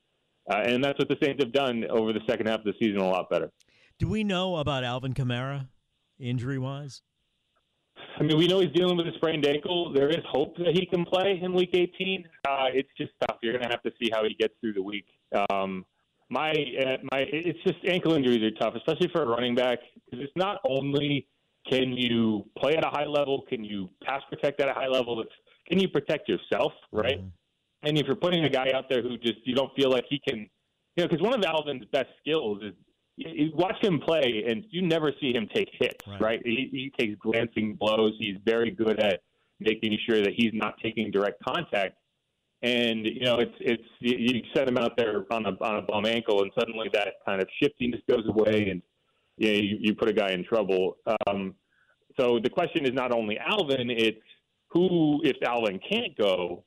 Uh, 0.50 0.58
and 0.58 0.82
that's 0.82 0.98
what 0.98 1.08
the 1.08 1.16
Saints 1.22 1.42
have 1.42 1.52
done 1.52 1.84
over 1.90 2.12
the 2.12 2.20
second 2.28 2.46
half 2.46 2.60
of 2.60 2.64
the 2.64 2.74
season 2.80 2.98
a 2.98 3.08
lot 3.08 3.28
better. 3.28 3.50
Do 3.98 4.08
we 4.08 4.24
know 4.24 4.56
about 4.56 4.84
Alvin 4.84 5.14
Kamara, 5.14 5.68
injury 6.18 6.58
wise? 6.58 7.02
I 8.18 8.22
mean, 8.22 8.36
we 8.38 8.46
know 8.46 8.60
he's 8.60 8.72
dealing 8.72 8.96
with 8.96 9.06
a 9.06 9.12
sprained 9.16 9.46
ankle. 9.46 9.92
There 9.92 10.08
is 10.08 10.22
hope 10.30 10.56
that 10.58 10.74
he 10.74 10.86
can 10.86 11.04
play 11.04 11.40
in 11.42 11.52
Week 11.52 11.70
18. 11.72 12.24
Uh, 12.46 12.66
it's 12.72 12.88
just 12.96 13.12
tough. 13.20 13.38
You're 13.42 13.52
going 13.52 13.64
to 13.64 13.70
have 13.70 13.82
to 13.82 13.92
see 14.00 14.10
how 14.12 14.22
he 14.24 14.34
gets 14.34 14.54
through 14.60 14.74
the 14.74 14.82
week. 14.82 15.06
Um, 15.50 15.84
my 16.28 16.50
uh, 16.50 16.96
my, 17.12 17.20
it's 17.20 17.58
just 17.64 17.78
ankle 17.86 18.14
injuries 18.14 18.42
are 18.42 18.50
tough, 18.58 18.74
especially 18.74 19.08
for 19.12 19.22
a 19.22 19.26
running 19.26 19.54
back, 19.54 19.78
because 20.04 20.24
it's 20.24 20.36
not 20.36 20.60
only 20.64 21.26
can 21.70 21.92
you 21.92 22.44
play 22.58 22.76
at 22.76 22.84
a 22.84 22.88
high 22.88 23.06
level, 23.06 23.42
can 23.48 23.64
you 23.64 23.88
pass 24.04 24.22
protect 24.28 24.60
at 24.60 24.68
a 24.68 24.72
high 24.72 24.88
level, 24.88 25.20
it's 25.20 25.30
can 25.68 25.78
you 25.80 25.88
protect 25.88 26.28
yourself, 26.28 26.72
right? 26.92 27.18
Mm-hmm. 27.18 27.28
And 27.82 27.98
if 27.98 28.06
you're 28.06 28.16
putting 28.16 28.44
a 28.44 28.48
guy 28.48 28.70
out 28.74 28.88
there 28.88 29.02
who 29.02 29.16
just 29.18 29.38
you 29.44 29.54
don't 29.54 29.74
feel 29.76 29.90
like 29.90 30.04
he 30.08 30.20
can, 30.26 30.48
you 30.96 31.04
know, 31.04 31.08
because 31.08 31.22
one 31.22 31.34
of 31.34 31.44
Alvin's 31.44 31.84
best 31.92 32.08
skills 32.20 32.62
is 32.62 32.72
you 33.16 33.50
watch 33.54 33.82
him 33.82 33.98
play, 33.98 34.44
and 34.46 34.64
you 34.70 34.82
never 34.82 35.10
see 35.20 35.32
him 35.32 35.48
take 35.54 35.68
hits, 35.78 36.06
right? 36.06 36.20
right? 36.20 36.40
He, 36.44 36.68
he 36.70 36.92
takes 36.98 37.18
glancing 37.18 37.74
blows. 37.74 38.12
He's 38.18 38.36
very 38.44 38.70
good 38.70 39.00
at 39.00 39.20
making 39.58 39.96
sure 40.06 40.20
that 40.20 40.34
he's 40.36 40.50
not 40.52 40.74
taking 40.82 41.10
direct 41.10 41.42
contact. 41.42 41.96
And 42.62 43.06
you 43.06 43.20
know, 43.20 43.38
it's 43.38 43.54
it's 43.60 43.82
you 44.00 44.42
set 44.54 44.68
him 44.68 44.76
out 44.76 44.96
there 44.96 45.24
on 45.30 45.46
a 45.46 45.50
on 45.62 45.76
a 45.76 45.82
bum 45.82 46.04
ankle, 46.06 46.42
and 46.42 46.50
suddenly 46.58 46.88
that 46.92 47.14
kind 47.26 47.40
of 47.40 47.48
shiftiness 47.62 48.00
goes 48.08 48.26
away, 48.28 48.68
and 48.70 48.82
you, 49.38 49.52
know, 49.52 49.58
you, 49.58 49.76
you 49.80 49.94
put 49.94 50.08
a 50.08 50.12
guy 50.12 50.30
in 50.32 50.44
trouble. 50.44 50.96
Um, 51.26 51.54
so 52.18 52.38
the 52.42 52.50
question 52.50 52.84
is 52.84 52.92
not 52.92 53.12
only 53.12 53.38
Alvin; 53.38 53.90
it's 53.90 54.18
who, 54.68 55.20
if 55.22 55.36
Alvin 55.42 55.80
can't 55.88 56.16
go, 56.18 56.64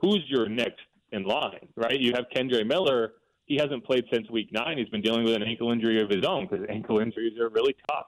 who's 0.00 0.22
your 0.28 0.48
next 0.48 0.80
in 1.12 1.24
line, 1.24 1.68
right? 1.76 1.98
You 1.98 2.12
have 2.14 2.26
Kendre 2.34 2.66
Miller 2.66 3.14
he 3.50 3.56
hasn't 3.56 3.84
played 3.84 4.04
since 4.12 4.30
week 4.30 4.52
nine. 4.52 4.78
He's 4.78 4.88
been 4.90 5.00
dealing 5.02 5.24
with 5.24 5.34
an 5.34 5.42
ankle 5.42 5.72
injury 5.72 6.00
of 6.00 6.08
his 6.08 6.24
own 6.24 6.46
because 6.48 6.64
ankle 6.68 7.00
injuries 7.00 7.36
are 7.40 7.48
really 7.48 7.74
tough. 7.90 8.06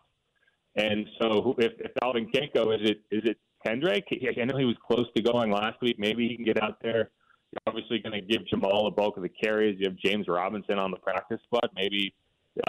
And 0.76 1.04
so, 1.20 1.56
if, 1.58 1.72
if 1.80 1.90
Alvin 2.00 2.30
can't 2.32 2.54
go, 2.54 2.70
is 2.70 2.78
it 2.82 3.00
is 3.10 3.22
it 3.24 3.38
Kendrick? 3.66 4.04
I 4.12 4.44
know 4.44 4.56
he 4.56 4.64
was 4.64 4.76
close 4.86 5.06
to 5.16 5.22
going 5.22 5.50
last 5.50 5.80
week. 5.82 5.98
Maybe 5.98 6.28
he 6.28 6.36
can 6.36 6.44
get 6.44 6.62
out 6.62 6.76
there. 6.80 7.10
You're 7.50 7.62
obviously 7.66 7.98
going 7.98 8.12
to 8.12 8.20
give 8.20 8.46
Jamal 8.46 8.84
the 8.84 8.92
bulk 8.92 9.16
of 9.16 9.24
the 9.24 9.28
carries. 9.28 9.80
You 9.80 9.88
have 9.88 9.96
James 9.96 10.28
Robinson 10.28 10.78
on 10.78 10.92
the 10.92 10.96
practice 10.96 11.40
squad. 11.44 11.68
Maybe 11.74 12.14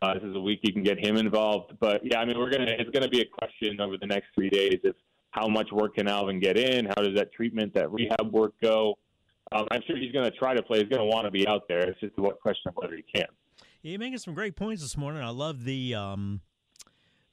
uh, 0.01 0.15
this 0.15 0.23
is 0.23 0.35
a 0.35 0.41
week 0.41 0.61
you 0.63 0.73
can 0.73 0.83
get 0.83 0.97
him 0.99 1.15
involved. 1.15 1.73
But 1.79 2.01
yeah, 2.03 2.21
I 2.21 2.25
mean, 2.25 2.39
we're 2.39 2.49
gonna 2.49 2.71
it's 2.79 2.89
going 2.89 3.03
to 3.03 3.09
be 3.09 3.21
a 3.21 3.25
question 3.25 3.79
over 3.79 3.97
the 3.99 4.07
next 4.07 4.29
three 4.33 4.49
days 4.49 4.79
of 4.83 4.95
how 5.29 5.47
much 5.47 5.71
work 5.71 5.95
can 5.95 6.07
Alvin 6.07 6.39
get 6.39 6.57
in? 6.57 6.85
How 6.87 7.03
does 7.03 7.15
that 7.17 7.31
treatment, 7.33 7.75
that 7.75 7.91
rehab 7.91 8.31
work 8.31 8.53
go? 8.63 8.97
Um, 9.53 9.67
I'm 9.71 9.81
sure 9.85 9.97
he's 9.97 10.11
going 10.11 10.25
to 10.25 10.31
try 10.31 10.53
to 10.53 10.63
play. 10.63 10.79
He's 10.79 10.89
going 10.89 11.01
to 11.01 11.05
want 11.05 11.25
to 11.25 11.31
be 11.31 11.47
out 11.47 11.67
there. 11.67 11.81
It's 11.81 11.99
just 11.99 12.13
a 12.17 12.21
question 12.41 12.69
of 12.69 12.75
whether 12.75 12.95
he 12.95 13.03
can. 13.15 13.27
You're 13.81 13.99
making 13.99 14.17
some 14.19 14.33
great 14.33 14.55
points 14.55 14.81
this 14.81 14.97
morning. 14.97 15.21
I 15.21 15.29
love 15.29 15.65
the 15.65 15.93
um, 15.93 16.41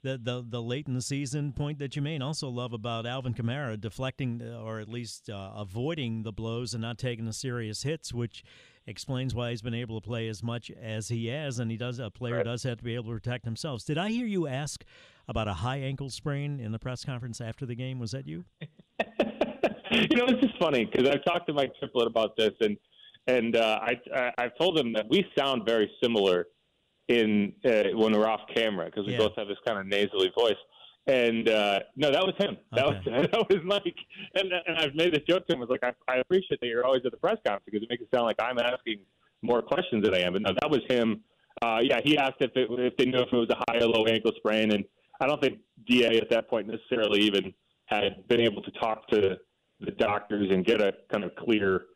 the, 0.03 0.19
the 0.23 0.45
the 0.47 0.61
late 0.61 0.89
in 0.89 0.95
the 0.95 1.03
season 1.03 1.53
point 1.53 1.79
that 1.79 1.97
you 1.97 2.03
made. 2.03 2.23
Also 2.23 2.49
love 2.49 2.73
about 2.73 3.07
Alvin 3.07 3.35
Kamara 3.35 3.81
deflecting 3.81 4.43
or 4.43 4.81
at 4.81 4.89
least 4.89 5.31
uh, 5.31 5.53
avoiding 5.55 6.23
the 6.25 6.33
blows 6.33 6.75
and 6.75 6.83
not 6.83 6.99
taking 6.99 7.25
the 7.25 7.33
serious 7.33 7.85
hits, 7.85 8.13
which 8.13 8.43
explains 8.87 9.35
why 9.35 9.51
he's 9.51 9.63
been 9.63 9.75
able 9.75 10.01
to 10.01 10.07
play 10.07 10.27
as 10.29 10.43
much 10.43 10.71
as 10.71 11.09
he 11.09 11.29
has. 11.29 11.59
And 11.59 11.71
he 11.71 11.77
does 11.77 11.99
a 11.99 12.11
player 12.11 12.37
right. 12.37 12.45
does 12.45 12.65
have 12.65 12.79
to 12.79 12.85
be 12.85 12.95
able 12.97 13.05
to 13.05 13.21
protect 13.21 13.45
themselves. 13.45 13.85
Did 13.85 13.97
I 13.99 14.11
hear 14.11 14.27
you 14.27 14.49
ask 14.49 14.85
about 15.29 15.49
a 15.49 15.55
high 15.55 15.79
ankle 15.79 16.11
sprain 16.11 16.59
in 16.59 16.73
the 16.73 16.79
press 16.79 17.05
conference 17.05 17.41
after 17.41 17.65
the 17.65 17.77
game? 17.77 17.99
Was 17.99 18.11
that 18.11 18.27
you? 18.27 18.45
you 20.11 20.17
know, 20.17 20.27
it's 20.29 20.41
just 20.41 20.59
funny 20.59 20.85
because 20.85 21.09
I've 21.09 21.25
talked 21.25 21.47
to 21.49 21.53
Mike 21.53 21.73
Triplett 21.79 22.07
about 22.07 22.37
this, 22.37 22.53
and 22.61 22.77
and 23.27 23.57
uh, 23.57 23.81
I, 23.83 24.01
I 24.15 24.33
I've 24.39 24.57
told 24.59 24.79
him 24.79 24.93
that 24.93 25.07
we 25.09 25.25
sound 25.37 25.63
very 25.67 25.91
similar 26.03 26.47
in 27.09 27.53
uh, 27.65 27.85
when 27.95 28.13
we're 28.13 28.29
off 28.29 28.41
camera 28.55 28.87
because 28.87 29.07
we 29.07 29.13
yeah. 29.13 29.19
both 29.19 29.33
have 29.37 29.49
this 29.49 29.59
kind 29.67 29.79
of 29.79 29.87
nasally 29.87 30.31
voice. 30.37 30.55
And 31.07 31.49
uh, 31.49 31.81
no, 31.97 32.13
that 32.13 32.23
was 32.23 32.35
him. 32.39 32.57
That 32.73 32.87
okay. 32.87 33.11
was 33.11 33.29
that 33.33 33.49
was 33.49 33.59
Mike. 33.65 33.97
And 34.35 34.53
and 34.67 34.77
I've 34.79 34.95
made 34.95 35.13
this 35.13 35.25
joke 35.29 35.47
to 35.49 35.55
him. 35.55 35.59
I 35.59 35.67
was 35.67 35.71
like, 35.71 35.83
I, 35.83 36.13
I 36.13 36.19
appreciate 36.19 36.61
that 36.61 36.67
you're 36.67 36.85
always 36.85 37.03
at 37.05 37.11
the 37.11 37.19
press 37.19 37.39
conference 37.45 37.65
because 37.65 37.83
it 37.83 37.89
makes 37.91 38.03
it 38.03 38.09
sound 38.15 38.27
like 38.27 38.37
I'm 38.41 38.59
asking 38.59 39.01
more 39.43 39.63
questions 39.63 40.05
than 40.05 40.15
I 40.15 40.21
am. 40.21 40.35
But 40.35 40.43
no, 40.43 40.53
that 40.61 40.71
was 40.71 40.81
him. 40.89 41.23
Uh, 41.63 41.81
yeah, 41.83 42.01
he 42.05 42.17
asked 42.17 42.37
if 42.41 42.53
it, 42.55 42.69
if 42.71 42.97
they 42.97 43.07
knew 43.07 43.19
if 43.19 43.33
it 43.33 43.37
was 43.37 43.51
a 43.51 43.57
high 43.69 43.79
or 43.79 43.89
low 43.89 44.07
ankle 44.07 44.33
sprain, 44.37 44.71
and 44.71 44.85
I 45.21 45.27
don't 45.27 45.43
think 45.43 45.59
Da 45.89 46.17
at 46.17 46.31
that 46.31 46.49
point 46.49 46.69
necessarily 46.69 47.21
even 47.21 47.53
had 47.87 48.27
been 48.29 48.41
able 48.41 48.63
to 48.63 48.71
talk 48.73 49.09
to 49.09 49.37
the 49.81 49.91
doctors 49.93 50.51
and 50.51 50.65
get 50.65 50.81
a 50.81 50.93
kind 51.11 51.25
of 51.25 51.35
clear 51.37 51.87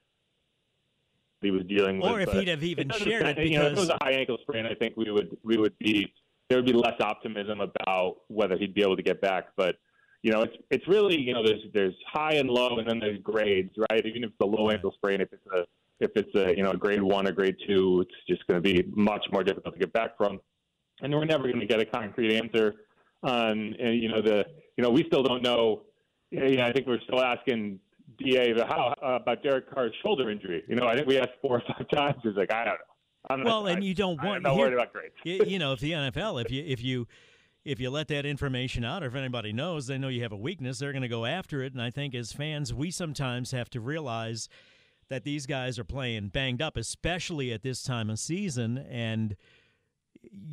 he 1.43 1.51
was 1.51 1.63
dealing 1.67 2.01
with. 2.01 2.11
Or 2.11 2.21
if 2.21 2.33
he'd 2.33 2.49
have 2.49 2.63
even 2.65 2.91
shared 2.91 3.27
it, 3.27 3.37
because 3.37 3.51
you 3.51 3.59
know, 3.59 3.67
if 3.67 3.73
it 3.73 3.79
was 3.79 3.91
a 3.91 3.99
high 4.03 4.13
ankle 4.13 4.39
sprain, 4.43 4.67
I 4.67 4.75
think 4.75 4.97
we 4.97 5.11
would 5.11 5.37
we 5.45 5.57
would 5.57 5.79
be 5.79 6.13
there 6.49 6.59
would 6.59 6.67
be 6.67 6.73
less 6.73 7.01
optimism 7.01 7.61
about 7.61 8.17
whether 8.29 8.57
he'd 8.57 8.75
be 8.75 8.83
able 8.83 8.97
to 8.97 9.03
get 9.03 9.21
back. 9.21 9.49
But 9.57 9.77
you 10.23 10.33
know, 10.33 10.43
it's 10.43 10.57
it's 10.71 10.89
really 10.89 11.21
you 11.21 11.35
know 11.35 11.45
there's 11.45 11.63
there's 11.73 11.95
high 12.11 12.35
and 12.35 12.49
low, 12.49 12.79
and 12.79 12.89
then 12.89 12.99
there's 12.99 13.21
grades, 13.23 13.75
right? 13.91 14.05
Even 14.05 14.25
if 14.25 14.31
it's 14.31 14.41
a 14.41 14.47
low 14.47 14.71
ankle 14.71 14.93
sprain, 14.93 15.21
if 15.21 15.33
it's 15.33 15.47
a 15.55 15.65
if 16.01 16.11
it's 16.17 16.35
a 16.35 16.57
you 16.57 16.63
know 16.63 16.71
a 16.71 16.77
grade 16.77 17.03
one 17.03 17.29
or 17.29 17.33
grade 17.33 17.57
two, 17.67 18.01
it's 18.01 18.15
just 18.29 18.47
going 18.47 18.61
to 18.61 18.63
be 18.63 18.83
much 18.95 19.25
more 19.31 19.45
difficult 19.45 19.75
to 19.75 19.81
get 19.81 19.93
back 19.93 20.17
from, 20.17 20.41
and 21.03 21.13
we're 21.13 21.25
never 21.25 21.45
going 21.45 21.61
to 21.61 21.67
get 21.67 21.81
a 21.81 21.85
concrete 21.85 22.35
answer 22.37 22.75
on 23.23 23.75
you 23.79 24.09
know 24.09 24.21
the 24.21 24.45
you 24.77 24.83
know 24.83 24.91
we 24.91 25.05
still 25.05 25.23
don't 25.23 25.43
know 25.43 25.83
yeah, 26.31 26.67
I 26.67 26.73
think 26.73 26.87
we're 26.87 27.01
still 27.01 27.21
asking 27.21 27.81
Da 28.19 28.67
how 28.67 28.95
uh, 29.03 29.17
about 29.17 29.43
Derek 29.43 29.73
Carr's 29.73 29.93
shoulder 30.03 30.31
injury. 30.31 30.63
You 30.69 30.77
know, 30.77 30.87
I 30.87 30.95
think 30.95 31.09
we 31.09 31.19
asked 31.19 31.33
four 31.41 31.59
or 31.59 31.63
five 31.67 31.89
times. 31.95 32.17
He's 32.23 32.37
like, 32.37 32.53
I 32.53 32.65
don't 32.65 32.75
know. 32.75 32.95
I'm 33.31 33.45
well, 33.45 33.63
not, 33.63 33.73
and 33.73 33.83
I, 33.83 33.87
you 33.87 33.95
don't 33.95 34.23
want. 34.23 34.37
I'm 34.37 34.43
not 34.43 34.57
worried 34.57 34.75
about 34.75 34.93
grades. 34.93 35.15
you 35.25 35.59
know, 35.59 35.73
if 35.73 35.81
the 35.81 35.93
NFL, 35.93 36.45
if 36.45 36.51
you 36.51 36.63
if 36.67 36.83
you 36.83 37.07
if 37.65 37.81
you 37.81 37.91
let 37.91 38.09
that 38.09 38.27
information 38.27 38.85
out, 38.85 39.03
or 39.03 39.07
if 39.07 39.15
anybody 39.15 39.53
knows, 39.53 39.87
they 39.87 39.97
know 39.97 40.09
you 40.09 40.23
have 40.23 40.33
a 40.33 40.37
weakness, 40.37 40.79
they're 40.79 40.93
going 40.93 41.03
to 41.03 41.09
go 41.09 41.25
after 41.25 41.63
it. 41.63 41.73
And 41.73 41.81
I 41.81 41.91
think 41.91 42.15
as 42.15 42.33
fans, 42.33 42.75
we 42.75 42.91
sometimes 42.91 43.53
have 43.53 43.71
to 43.71 43.81
realize 43.81 44.49
that 45.09 45.25
these 45.25 45.47
guys 45.47 45.79
are 45.79 45.85
playing 45.85 46.29
banged 46.29 46.61
up, 46.61 46.77
especially 46.77 47.53
at 47.53 47.63
this 47.63 47.83
time 47.83 48.11
of 48.11 48.19
season, 48.19 48.79
and 48.79 49.37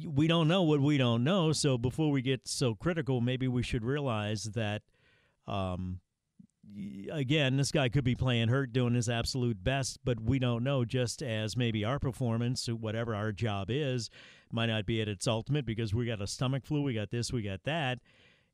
we 0.06 0.28
don't 0.28 0.48
know 0.48 0.64
what 0.64 0.82
we 0.82 0.98
don't 0.98 1.24
know. 1.24 1.52
So 1.52 1.78
before 1.78 2.12
we 2.12 2.22
get 2.22 2.48
so 2.48 2.76
critical, 2.76 3.22
maybe 3.22 3.48
we 3.48 3.64
should 3.64 3.84
realize 3.84 4.44
that 4.56 4.84
um, 5.48 6.00
again, 7.12 7.58
this 7.58 7.72
guy 7.72 7.90
could 7.90 8.04
be 8.04 8.16
playing 8.16 8.50
hurt, 8.50 8.74
doing 8.74 8.94
his 8.94 9.10
absolute 9.10 9.64
best, 9.64 10.00
but 10.04 10.20
we 10.22 10.40
don't 10.40 10.64
know. 10.64 10.86
Just 10.86 11.22
as 11.22 11.58
maybe 11.58 11.84
our 11.84 12.00
performance, 12.00 12.68
whatever 12.68 13.16
our 13.16 13.32
job 13.32 13.68
is, 13.70 14.10
might 14.52 14.68
not 14.68 14.86
be 14.86 15.02
at 15.02 15.08
its 15.08 15.28
ultimate 15.28 15.66
because 15.66 15.94
we 15.94 16.06
got 16.06 16.22
a 16.22 16.28
stomach 16.28 16.66
flu, 16.66 16.82
we 16.82 16.94
got 16.94 17.12
this, 17.12 17.32
we 17.32 17.42
got 17.42 17.64
that, 17.64 18.00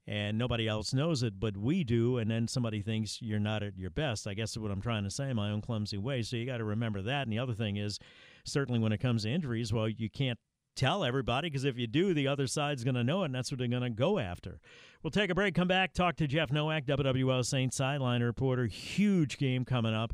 and 0.05 0.37
nobody 0.37 0.67
else 0.67 0.93
knows 0.93 1.23
it, 1.23 1.39
but 1.39 1.57
we 1.57 1.83
do. 1.83 2.17
And 2.17 2.29
then 2.29 2.47
somebody 2.47 2.81
thinks 2.81 3.21
you're 3.21 3.39
not 3.39 3.63
at 3.63 3.77
your 3.77 3.89
best. 3.89 4.27
I 4.27 4.33
guess 4.33 4.51
is 4.51 4.59
what 4.59 4.71
I'm 4.71 4.81
trying 4.81 5.03
to 5.03 5.11
say 5.11 5.29
in 5.29 5.35
my 5.35 5.49
own 5.49 5.61
clumsy 5.61 5.97
way. 5.97 6.21
So 6.21 6.37
you 6.37 6.45
got 6.45 6.57
to 6.57 6.63
remember 6.63 7.01
that. 7.01 7.23
And 7.23 7.31
the 7.31 7.39
other 7.39 7.53
thing 7.53 7.77
is, 7.77 7.99
certainly 8.45 8.79
when 8.79 8.93
it 8.93 8.99
comes 8.99 9.23
to 9.23 9.29
injuries, 9.29 9.73
well, 9.73 9.89
you 9.89 10.09
can't 10.09 10.39
tell 10.77 11.03
everybody 11.03 11.49
because 11.49 11.65
if 11.65 11.77
you 11.77 11.87
do, 11.87 12.13
the 12.13 12.27
other 12.27 12.47
side's 12.47 12.83
going 12.83 12.95
to 12.95 13.03
know 13.03 13.23
it, 13.23 13.25
and 13.25 13.35
that's 13.35 13.51
what 13.51 13.59
they're 13.59 13.67
going 13.67 13.81
to 13.81 13.89
go 13.89 14.19
after. 14.19 14.59
We'll 15.03 15.11
take 15.11 15.29
a 15.29 15.35
break, 15.35 15.55
come 15.55 15.67
back, 15.67 15.93
talk 15.93 16.15
to 16.17 16.27
Jeff 16.27 16.51
Nowak, 16.51 16.85
WWL 16.85 17.45
Saints 17.45 17.75
sideline 17.75 18.23
reporter. 18.23 18.65
Huge 18.65 19.37
game 19.37 19.65
coming 19.65 19.93
up 19.93 20.13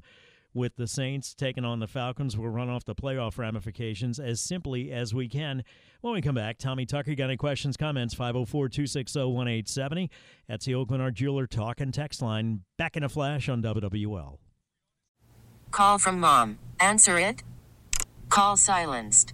with 0.53 0.75
the 0.75 0.87
Saints 0.87 1.33
taking 1.33 1.65
on 1.65 1.79
the 1.79 1.87
Falcons. 1.87 2.37
We'll 2.37 2.49
run 2.49 2.69
off 2.69 2.85
the 2.85 2.95
playoff 2.95 3.37
ramifications 3.37 4.19
as 4.19 4.39
simply 4.39 4.91
as 4.91 5.13
we 5.13 5.27
can. 5.27 5.63
When 6.01 6.13
we 6.13 6.21
come 6.21 6.35
back, 6.35 6.57
Tommy 6.57 6.85
Tucker, 6.85 7.15
got 7.15 7.25
any 7.25 7.37
questions, 7.37 7.77
comments? 7.77 8.13
504 8.13 8.69
260 8.69 9.19
1870. 9.19 10.09
That's 10.47 10.65
the 10.65 10.73
Aucoin 10.73 10.99
Hart 10.99 11.15
Jeweler 11.15 11.47
talk 11.47 11.79
and 11.79 11.93
text 11.93 12.21
line. 12.21 12.61
Back 12.77 12.97
in 12.97 13.03
a 13.03 13.09
flash 13.09 13.49
on 13.49 13.61
WWL. 13.61 14.37
Call 15.71 15.97
from 15.97 16.19
mom. 16.19 16.59
Answer 16.79 17.17
it. 17.17 17.41
Call 18.29 18.57
silenced. 18.57 19.33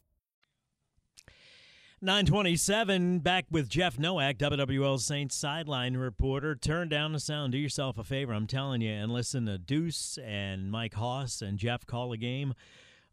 927, 2.03 3.19
back 3.19 3.45
with 3.51 3.69
Jeff 3.69 3.99
Nowak, 3.99 4.39
WWL 4.39 4.99
Saints 4.99 5.35
sideline 5.35 5.95
reporter. 5.95 6.55
Turn 6.55 6.89
down 6.89 7.13
the 7.13 7.19
sound. 7.19 7.51
Do 7.51 7.59
yourself 7.59 7.99
a 7.99 8.03
favor, 8.03 8.33
I'm 8.33 8.47
telling 8.47 8.81
you, 8.81 8.91
and 8.91 9.11
listen 9.11 9.45
to 9.45 9.59
Deuce 9.59 10.17
and 10.17 10.71
Mike 10.71 10.95
Hoss 10.95 11.43
and 11.43 11.59
Jeff 11.59 11.85
call 11.85 12.11
a 12.11 12.17
game 12.17 12.55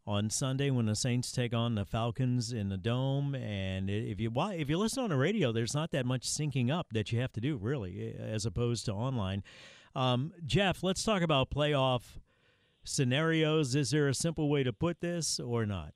on 0.07 0.31
Sunday 0.31 0.71
when 0.71 0.87
the 0.87 0.95
Saints 0.95 1.31
take 1.31 1.53
on 1.53 1.75
the 1.75 1.85
Falcons 1.85 2.51
in 2.51 2.69
the 2.69 2.77
Dome. 2.77 3.35
And 3.35 3.91
if 3.91 4.19
you 4.19 4.31
if 4.35 4.71
you 4.71 4.77
listen 4.79 5.03
on 5.03 5.11
the 5.11 5.17
radio, 5.17 5.51
there's 5.51 5.75
not 5.75 5.91
that 5.91 6.07
much 6.07 6.23
syncing 6.23 6.71
up 6.71 6.87
that 6.93 7.11
you 7.11 7.19
have 7.19 7.33
to 7.33 7.41
do, 7.41 7.57
really, 7.57 8.15
as 8.19 8.43
opposed 8.43 8.85
to 8.85 8.93
online. 8.93 9.43
Um, 9.95 10.33
Jeff, 10.47 10.81
let's 10.81 11.03
talk 11.03 11.21
about 11.21 11.51
playoff 11.51 12.17
scenarios. 12.83 13.75
Is 13.75 13.91
there 13.91 14.07
a 14.07 14.15
simple 14.15 14.49
way 14.49 14.63
to 14.63 14.73
put 14.73 14.99
this 14.99 15.39
or 15.39 15.67
not? 15.67 15.93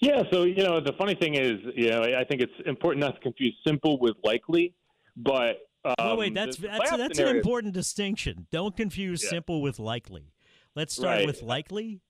Yeah, 0.00 0.22
so 0.32 0.44
you 0.44 0.62
know 0.62 0.80
the 0.80 0.92
funny 0.98 1.14
thing 1.14 1.34
is, 1.34 1.58
you 1.74 1.90
know, 1.90 2.02
I 2.02 2.24
think 2.24 2.40
it's 2.40 2.52
important 2.66 3.00
not 3.04 3.16
to 3.16 3.20
confuse 3.20 3.54
simple 3.66 3.98
with 3.98 4.16
likely, 4.22 4.74
but 5.16 5.56
um, 5.84 5.94
no, 6.00 6.16
wait, 6.16 6.34
that's 6.34 6.56
that's 6.56 6.96
that's 6.96 7.18
an 7.18 7.28
important 7.36 7.74
distinction. 7.74 8.46
Don't 8.50 8.76
confuse 8.76 9.22
Yeah. 9.24 9.30
simple 9.30 9.60
with 9.60 9.78
likely. 9.78 10.32
Let's 10.76 10.94
start 10.94 11.18
Right. 11.18 11.26
with 11.26 11.42
likely. 11.42 12.00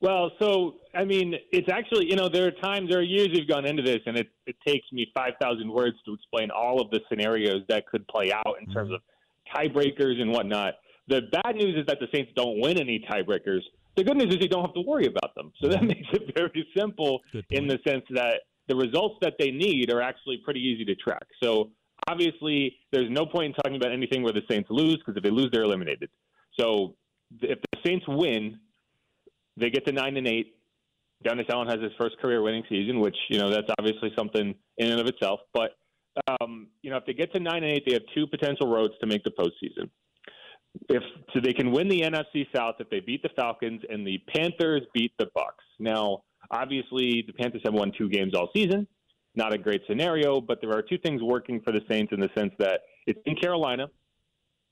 Well, 0.00 0.30
so 0.38 0.76
I 0.94 1.04
mean, 1.04 1.34
it's 1.52 1.68
actually 1.70 2.08
you 2.08 2.16
know 2.16 2.28
there 2.30 2.46
are 2.46 2.50
times, 2.50 2.88
there 2.88 3.00
are 3.00 3.02
years 3.02 3.28
we've 3.32 3.48
gone 3.48 3.66
into 3.66 3.82
this, 3.82 4.00
and 4.06 4.16
it 4.16 4.28
it 4.46 4.56
takes 4.66 4.90
me 4.90 5.06
five 5.14 5.34
thousand 5.40 5.70
words 5.70 5.96
to 6.06 6.14
explain 6.14 6.50
all 6.50 6.80
of 6.80 6.90
the 6.90 7.00
scenarios 7.10 7.62
that 7.68 7.86
could 7.86 8.06
play 8.08 8.32
out 8.32 8.56
in 8.60 8.72
terms 8.72 8.90
of 8.92 9.00
tiebreakers 9.54 10.18
and 10.20 10.30
whatnot. 10.32 10.74
The 11.08 11.22
bad 11.30 11.56
news 11.56 11.76
is 11.78 11.86
that 11.86 11.98
the 12.00 12.08
Saints 12.12 12.32
don't 12.34 12.58
win 12.60 12.78
any 12.80 13.04
tiebreakers. 13.10 13.60
The 13.96 14.04
good 14.04 14.16
news 14.16 14.34
is 14.34 14.40
you 14.40 14.48
don't 14.48 14.64
have 14.64 14.74
to 14.74 14.82
worry 14.82 15.06
about 15.06 15.34
them. 15.34 15.52
So 15.60 15.68
that 15.68 15.82
makes 15.82 16.08
it 16.12 16.34
very 16.36 16.66
simple 16.76 17.20
in 17.50 17.66
the 17.66 17.78
sense 17.86 18.04
that 18.10 18.42
the 18.68 18.76
results 18.76 19.16
that 19.22 19.34
they 19.38 19.50
need 19.50 19.90
are 19.90 20.02
actually 20.02 20.38
pretty 20.44 20.60
easy 20.60 20.84
to 20.84 20.94
track. 20.96 21.26
So 21.42 21.70
obviously, 22.08 22.76
there's 22.92 23.10
no 23.10 23.26
point 23.26 23.46
in 23.46 23.52
talking 23.54 23.76
about 23.76 23.92
anything 23.92 24.22
where 24.22 24.32
the 24.32 24.42
Saints 24.50 24.68
lose 24.70 24.96
because 24.98 25.16
if 25.16 25.22
they 25.22 25.30
lose, 25.30 25.48
they're 25.52 25.62
eliminated. 25.62 26.10
So 26.58 26.96
if 27.40 27.58
the 27.72 27.78
Saints 27.86 28.04
win, 28.08 28.58
they 29.56 29.70
get 29.70 29.86
to 29.86 29.92
nine 29.92 30.16
and 30.16 30.26
eight. 30.26 30.54
Dennis 31.24 31.46
Allen 31.48 31.68
has 31.68 31.80
his 31.80 31.92
first 31.98 32.18
career 32.18 32.42
winning 32.42 32.64
season, 32.68 33.00
which 33.00 33.16
you 33.30 33.38
know 33.38 33.50
that's 33.50 33.68
obviously 33.78 34.12
something 34.16 34.54
in 34.76 34.90
and 34.90 35.00
of 35.00 35.06
itself. 35.06 35.40
But 35.54 35.70
um, 36.40 36.68
you 36.82 36.90
know, 36.90 36.98
if 36.98 37.06
they 37.06 37.14
get 37.14 37.32
to 37.34 37.40
nine 37.40 37.62
and 37.62 37.72
eight, 37.72 37.84
they 37.86 37.94
have 37.94 38.02
two 38.14 38.26
potential 38.26 38.68
roads 38.68 38.94
to 39.00 39.06
make 39.06 39.24
the 39.24 39.30
postseason. 39.30 39.88
If 40.88 41.02
so, 41.32 41.40
they 41.40 41.52
can 41.52 41.72
win 41.72 41.88
the 41.88 42.00
NFC 42.00 42.46
South 42.54 42.76
if 42.80 42.90
they 42.90 43.00
beat 43.00 43.22
the 43.22 43.30
Falcons 43.36 43.82
and 43.88 44.06
the 44.06 44.18
Panthers 44.34 44.82
beat 44.94 45.12
the 45.18 45.26
Bucks. 45.34 45.64
Now, 45.78 46.22
obviously, 46.50 47.24
the 47.26 47.32
Panthers 47.32 47.62
have 47.64 47.74
won 47.74 47.92
two 47.96 48.08
games 48.08 48.34
all 48.34 48.50
season. 48.54 48.86
Not 49.34 49.52
a 49.52 49.58
great 49.58 49.82
scenario, 49.88 50.40
but 50.40 50.60
there 50.60 50.70
are 50.72 50.82
two 50.82 50.98
things 50.98 51.22
working 51.22 51.60
for 51.60 51.72
the 51.72 51.82
Saints 51.90 52.12
in 52.12 52.20
the 52.20 52.30
sense 52.36 52.52
that 52.58 52.80
it's 53.06 53.20
in 53.26 53.36
Carolina, 53.36 53.88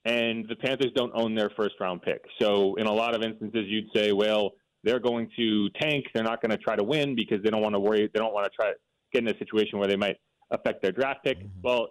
and 0.05 0.47
the 0.47 0.55
Panthers 0.55 0.91
don't 0.95 1.11
own 1.13 1.35
their 1.35 1.51
first 1.55 1.75
round 1.79 2.01
pick. 2.01 2.23
So, 2.41 2.75
in 2.75 2.87
a 2.87 2.93
lot 2.93 3.15
of 3.15 3.21
instances, 3.21 3.65
you'd 3.67 3.89
say, 3.95 4.11
well, 4.11 4.53
they're 4.83 4.99
going 4.99 5.29
to 5.37 5.69
tank. 5.81 6.05
They're 6.13 6.23
not 6.23 6.41
going 6.41 6.51
to 6.51 6.57
try 6.57 6.75
to 6.75 6.83
win 6.83 7.15
because 7.15 7.43
they 7.43 7.49
don't 7.49 7.61
want 7.61 7.73
to 7.75 7.79
worry. 7.79 8.09
They 8.13 8.19
don't 8.19 8.33
want 8.33 8.45
to 8.45 8.51
try 8.55 8.67
to 8.67 8.75
get 9.13 9.23
in 9.23 9.35
a 9.35 9.37
situation 9.37 9.79
where 9.79 9.87
they 9.87 9.95
might 9.95 10.17
affect 10.51 10.81
their 10.81 10.91
draft 10.91 11.23
pick. 11.23 11.39
Mm-hmm. 11.39 11.61
Well, 11.63 11.89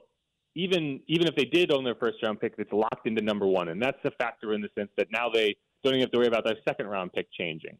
even 0.54 1.00
even 1.06 1.26
if 1.26 1.34
they 1.34 1.44
did 1.44 1.72
own 1.72 1.84
their 1.84 1.94
first 1.96 2.22
round 2.22 2.40
pick, 2.40 2.54
it's 2.58 2.72
locked 2.72 3.06
into 3.06 3.22
number 3.22 3.46
one, 3.46 3.68
and 3.68 3.82
that's 3.82 3.98
a 4.04 4.10
factor 4.12 4.52
in 4.52 4.60
the 4.60 4.68
sense 4.76 4.90
that 4.96 5.08
now 5.10 5.28
they 5.28 5.56
don't 5.82 5.94
even 5.94 6.02
have 6.02 6.12
to 6.12 6.18
worry 6.18 6.28
about 6.28 6.44
their 6.44 6.56
second 6.66 6.86
round 6.86 7.12
pick 7.12 7.26
changing. 7.32 7.76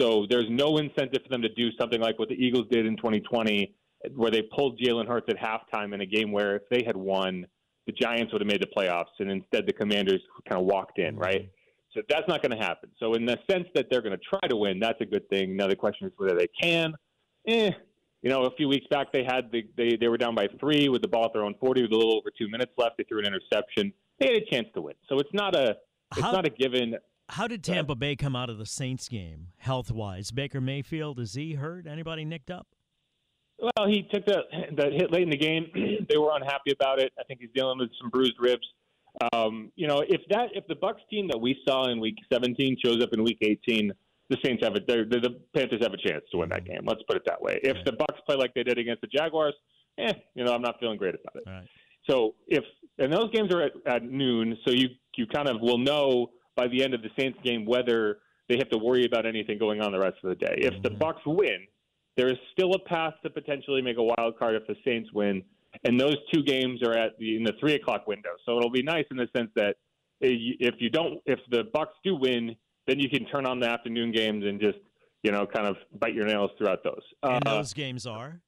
So 0.00 0.26
there's 0.28 0.46
no 0.48 0.78
incentive 0.78 1.22
for 1.22 1.28
them 1.28 1.42
to 1.42 1.48
do 1.54 1.70
something 1.78 2.00
like 2.00 2.18
what 2.18 2.28
the 2.28 2.34
Eagles 2.34 2.66
did 2.70 2.86
in 2.86 2.96
2020, 2.96 3.74
where 4.14 4.30
they 4.30 4.42
pulled 4.42 4.78
Jalen 4.78 5.08
Hurts 5.08 5.26
at 5.28 5.36
halftime 5.36 5.92
in 5.92 6.00
a 6.00 6.06
game 6.06 6.30
where 6.30 6.56
if 6.56 6.62
they 6.70 6.84
had 6.84 6.96
won, 6.96 7.46
the 7.86 7.92
Giants 7.92 8.32
would 8.32 8.42
have 8.42 8.48
made 8.48 8.62
the 8.62 8.68
playoffs, 8.76 9.06
and 9.18 9.30
instead 9.30 9.66
the 9.66 9.72
Commanders 9.72 10.20
kind 10.48 10.60
of 10.60 10.66
walked 10.66 10.98
in, 10.98 11.16
right? 11.16 11.48
So 11.94 12.02
that's 12.08 12.28
not 12.28 12.42
going 12.42 12.56
to 12.56 12.62
happen. 12.62 12.90
So 13.00 13.14
in 13.14 13.24
the 13.24 13.38
sense 13.50 13.66
that 13.74 13.86
they're 13.90 14.02
going 14.02 14.16
to 14.16 14.38
try 14.38 14.46
to 14.48 14.56
win, 14.56 14.78
that's 14.78 15.00
a 15.00 15.06
good 15.06 15.28
thing. 15.30 15.56
Now 15.56 15.68
the 15.68 15.76
question 15.76 16.06
is 16.06 16.12
whether 16.16 16.36
they 16.36 16.48
can. 16.60 16.92
Eh, 17.46 17.70
you 18.22 18.30
know, 18.30 18.42
a 18.44 18.50
few 18.56 18.68
weeks 18.68 18.86
back 18.90 19.12
they 19.12 19.24
had 19.24 19.50
the, 19.52 19.62
they 19.76 19.96
they 19.96 20.08
were 20.08 20.18
down 20.18 20.34
by 20.34 20.48
three 20.60 20.88
with 20.88 21.02
the 21.02 21.08
ball 21.08 21.26
at 21.26 21.32
their 21.32 21.44
own 21.44 21.54
40 21.60 21.82
with 21.82 21.92
a 21.92 21.96
little 21.96 22.16
over 22.16 22.30
two 22.36 22.48
minutes 22.48 22.72
left. 22.76 22.96
They 22.98 23.04
threw 23.04 23.20
an 23.20 23.26
interception. 23.26 23.92
They 24.18 24.26
had 24.26 24.36
a 24.36 24.44
chance 24.50 24.68
to 24.74 24.82
win. 24.82 24.94
So 25.08 25.18
it's 25.18 25.32
not 25.32 25.54
a 25.54 25.76
it's 26.12 26.20
How- 26.22 26.32
not 26.32 26.46
a 26.46 26.50
given. 26.50 26.96
How 27.30 27.46
did. 27.46 27.62
Tampa 27.62 27.94
Bay 27.94 28.16
come 28.16 28.34
out 28.34 28.48
of 28.48 28.56
the 28.56 28.64
Saints 28.64 29.06
game 29.08 29.48
health 29.58 29.90
wise? 29.90 30.30
Baker 30.30 30.62
Mayfield 30.62 31.20
is 31.20 31.34
he 31.34 31.54
hurt? 31.54 31.86
Anybody 31.86 32.24
nicked 32.24 32.50
up? 32.50 32.66
Well, 33.58 33.86
he 33.86 34.08
took 34.12 34.24
that 34.26 34.44
that 34.76 34.92
hit 34.92 35.12
late 35.12 35.24
in 35.24 35.30
the 35.30 35.36
game. 35.36 35.66
they 36.08 36.16
were 36.16 36.30
unhappy 36.34 36.72
about 36.72 37.00
it. 37.00 37.12
I 37.18 37.24
think 37.24 37.40
he's 37.40 37.50
dealing 37.54 37.78
with 37.78 37.90
some 38.00 38.08
bruised 38.08 38.36
ribs. 38.38 38.66
Um, 39.32 39.72
you 39.74 39.86
know, 39.86 40.02
if 40.08 40.20
that 40.30 40.50
if 40.54 40.66
the 40.68 40.76
Bucks 40.76 41.02
team 41.10 41.28
that 41.28 41.38
we 41.38 41.56
saw 41.68 41.90
in 41.90 42.00
Week 42.00 42.16
17 42.32 42.76
shows 42.82 43.02
up 43.02 43.10
in 43.12 43.22
Week 43.22 43.38
18, 43.42 43.92
the 44.30 44.36
Saints 44.44 44.62
have 44.62 44.74
a 44.74 44.80
the, 44.80 45.04
the 45.20 45.40
Panthers 45.54 45.80
have 45.82 45.92
a 45.92 46.08
chance 46.08 46.24
to 46.32 46.38
win 46.38 46.48
that 46.50 46.64
mm-hmm. 46.64 46.74
game. 46.74 46.82
Let's 46.84 47.02
put 47.08 47.16
it 47.16 47.22
that 47.26 47.40
way. 47.40 47.60
If 47.62 47.76
the 47.84 47.92
Bucks 47.92 48.20
play 48.26 48.36
like 48.36 48.54
they 48.54 48.62
did 48.62 48.78
against 48.78 49.00
the 49.00 49.08
Jaguars, 49.08 49.54
eh, 49.98 50.12
you 50.34 50.44
know, 50.44 50.52
I'm 50.52 50.62
not 50.62 50.76
feeling 50.80 50.98
great 50.98 51.14
about 51.14 51.36
it. 51.36 51.44
Right. 51.46 51.68
So 52.08 52.34
if 52.46 52.64
and 52.98 53.12
those 53.12 53.30
games 53.32 53.52
are 53.52 53.62
at, 53.62 53.72
at 53.86 54.02
noon, 54.04 54.56
so 54.66 54.72
you 54.72 54.88
you 55.16 55.26
kind 55.26 55.48
of 55.48 55.60
will 55.60 55.78
know 55.78 56.30
by 56.56 56.68
the 56.68 56.82
end 56.82 56.94
of 56.94 57.02
the 57.02 57.10
Saints 57.18 57.38
game 57.44 57.64
whether 57.64 58.18
they 58.48 58.56
have 58.56 58.70
to 58.70 58.78
worry 58.78 59.04
about 59.04 59.26
anything 59.26 59.58
going 59.58 59.80
on 59.80 59.92
the 59.92 59.98
rest 59.98 60.16
of 60.24 60.30
the 60.30 60.36
day. 60.36 60.56
If 60.58 60.82
the 60.82 60.90
mm-hmm. 60.90 60.98
Bucks 60.98 61.20
win, 61.26 61.66
there 62.16 62.28
is 62.28 62.36
still 62.52 62.72
a 62.74 62.78
path 62.88 63.14
to 63.22 63.30
potentially 63.30 63.82
make 63.82 63.96
a 63.98 64.02
wild 64.02 64.38
card 64.38 64.54
if 64.56 64.66
the 64.66 64.76
Saints 64.84 65.12
win, 65.12 65.42
and 65.84 66.00
those 66.00 66.16
two 66.32 66.42
games 66.42 66.82
are 66.82 66.92
at 66.92 67.18
the 67.18 67.36
in 67.36 67.44
the 67.44 67.52
three 67.60 67.74
o'clock 67.74 68.06
window. 68.06 68.30
So 68.44 68.58
it'll 68.58 68.70
be 68.70 68.82
nice 68.82 69.04
in 69.10 69.16
the 69.16 69.28
sense 69.36 69.50
that 69.56 69.76
eh, 70.22 70.56
if 70.60 70.76
you 70.78 70.90
don't, 70.90 71.20
if 71.26 71.38
the 71.50 71.64
Bucks 71.72 71.94
do 72.04 72.16
win, 72.16 72.56
then 72.88 72.98
you 72.98 73.08
can 73.08 73.24
turn 73.26 73.46
on 73.46 73.60
the 73.60 73.68
afternoon 73.68 74.10
games 74.10 74.44
and 74.44 74.60
just 74.60 74.78
you 75.22 75.30
know 75.30 75.46
kind 75.46 75.66
of 75.68 75.76
bite 76.00 76.14
your 76.14 76.26
nails 76.26 76.50
throughout 76.58 76.82
those. 76.82 77.02
And 77.22 77.46
Uh, 77.46 77.56
those 77.58 77.72
games 77.72 78.06
are 78.06 78.40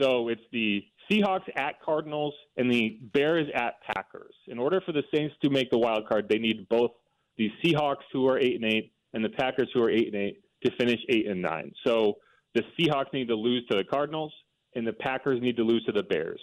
so 0.00 0.28
it's 0.28 0.42
the 0.52 0.82
Seahawks 1.10 1.48
at 1.54 1.80
Cardinals 1.82 2.34
and 2.56 2.72
the 2.72 2.98
Bears 3.12 3.46
at 3.54 3.74
Packers. 3.82 4.34
In 4.48 4.58
order 4.58 4.80
for 4.80 4.92
the 4.92 5.02
Saints 5.14 5.34
to 5.42 5.50
make 5.50 5.70
the 5.70 5.78
wild 5.78 6.08
card, 6.08 6.28
they 6.28 6.38
need 6.38 6.66
both 6.68 6.92
the 7.36 7.50
Seahawks, 7.62 8.04
who 8.12 8.26
are 8.26 8.38
eight 8.38 8.56
and 8.56 8.64
eight, 8.64 8.92
and 9.12 9.22
the 9.22 9.28
Packers, 9.28 9.68
who 9.74 9.82
are 9.82 9.90
eight 9.90 10.06
and 10.06 10.16
eight, 10.16 10.42
to 10.64 10.70
finish 10.76 10.98
eight 11.10 11.26
and 11.26 11.42
nine. 11.42 11.72
So 11.86 12.14
the 12.54 12.62
Seahawks 12.78 13.12
need 13.12 13.28
to 13.28 13.34
lose 13.34 13.66
to 13.70 13.76
the 13.76 13.84
Cardinals, 13.84 14.32
and 14.74 14.86
the 14.86 14.92
Packers 14.94 15.40
need 15.42 15.56
to 15.58 15.62
lose 15.64 15.84
to 15.84 15.92
the 15.92 16.02
Bears. 16.04 16.40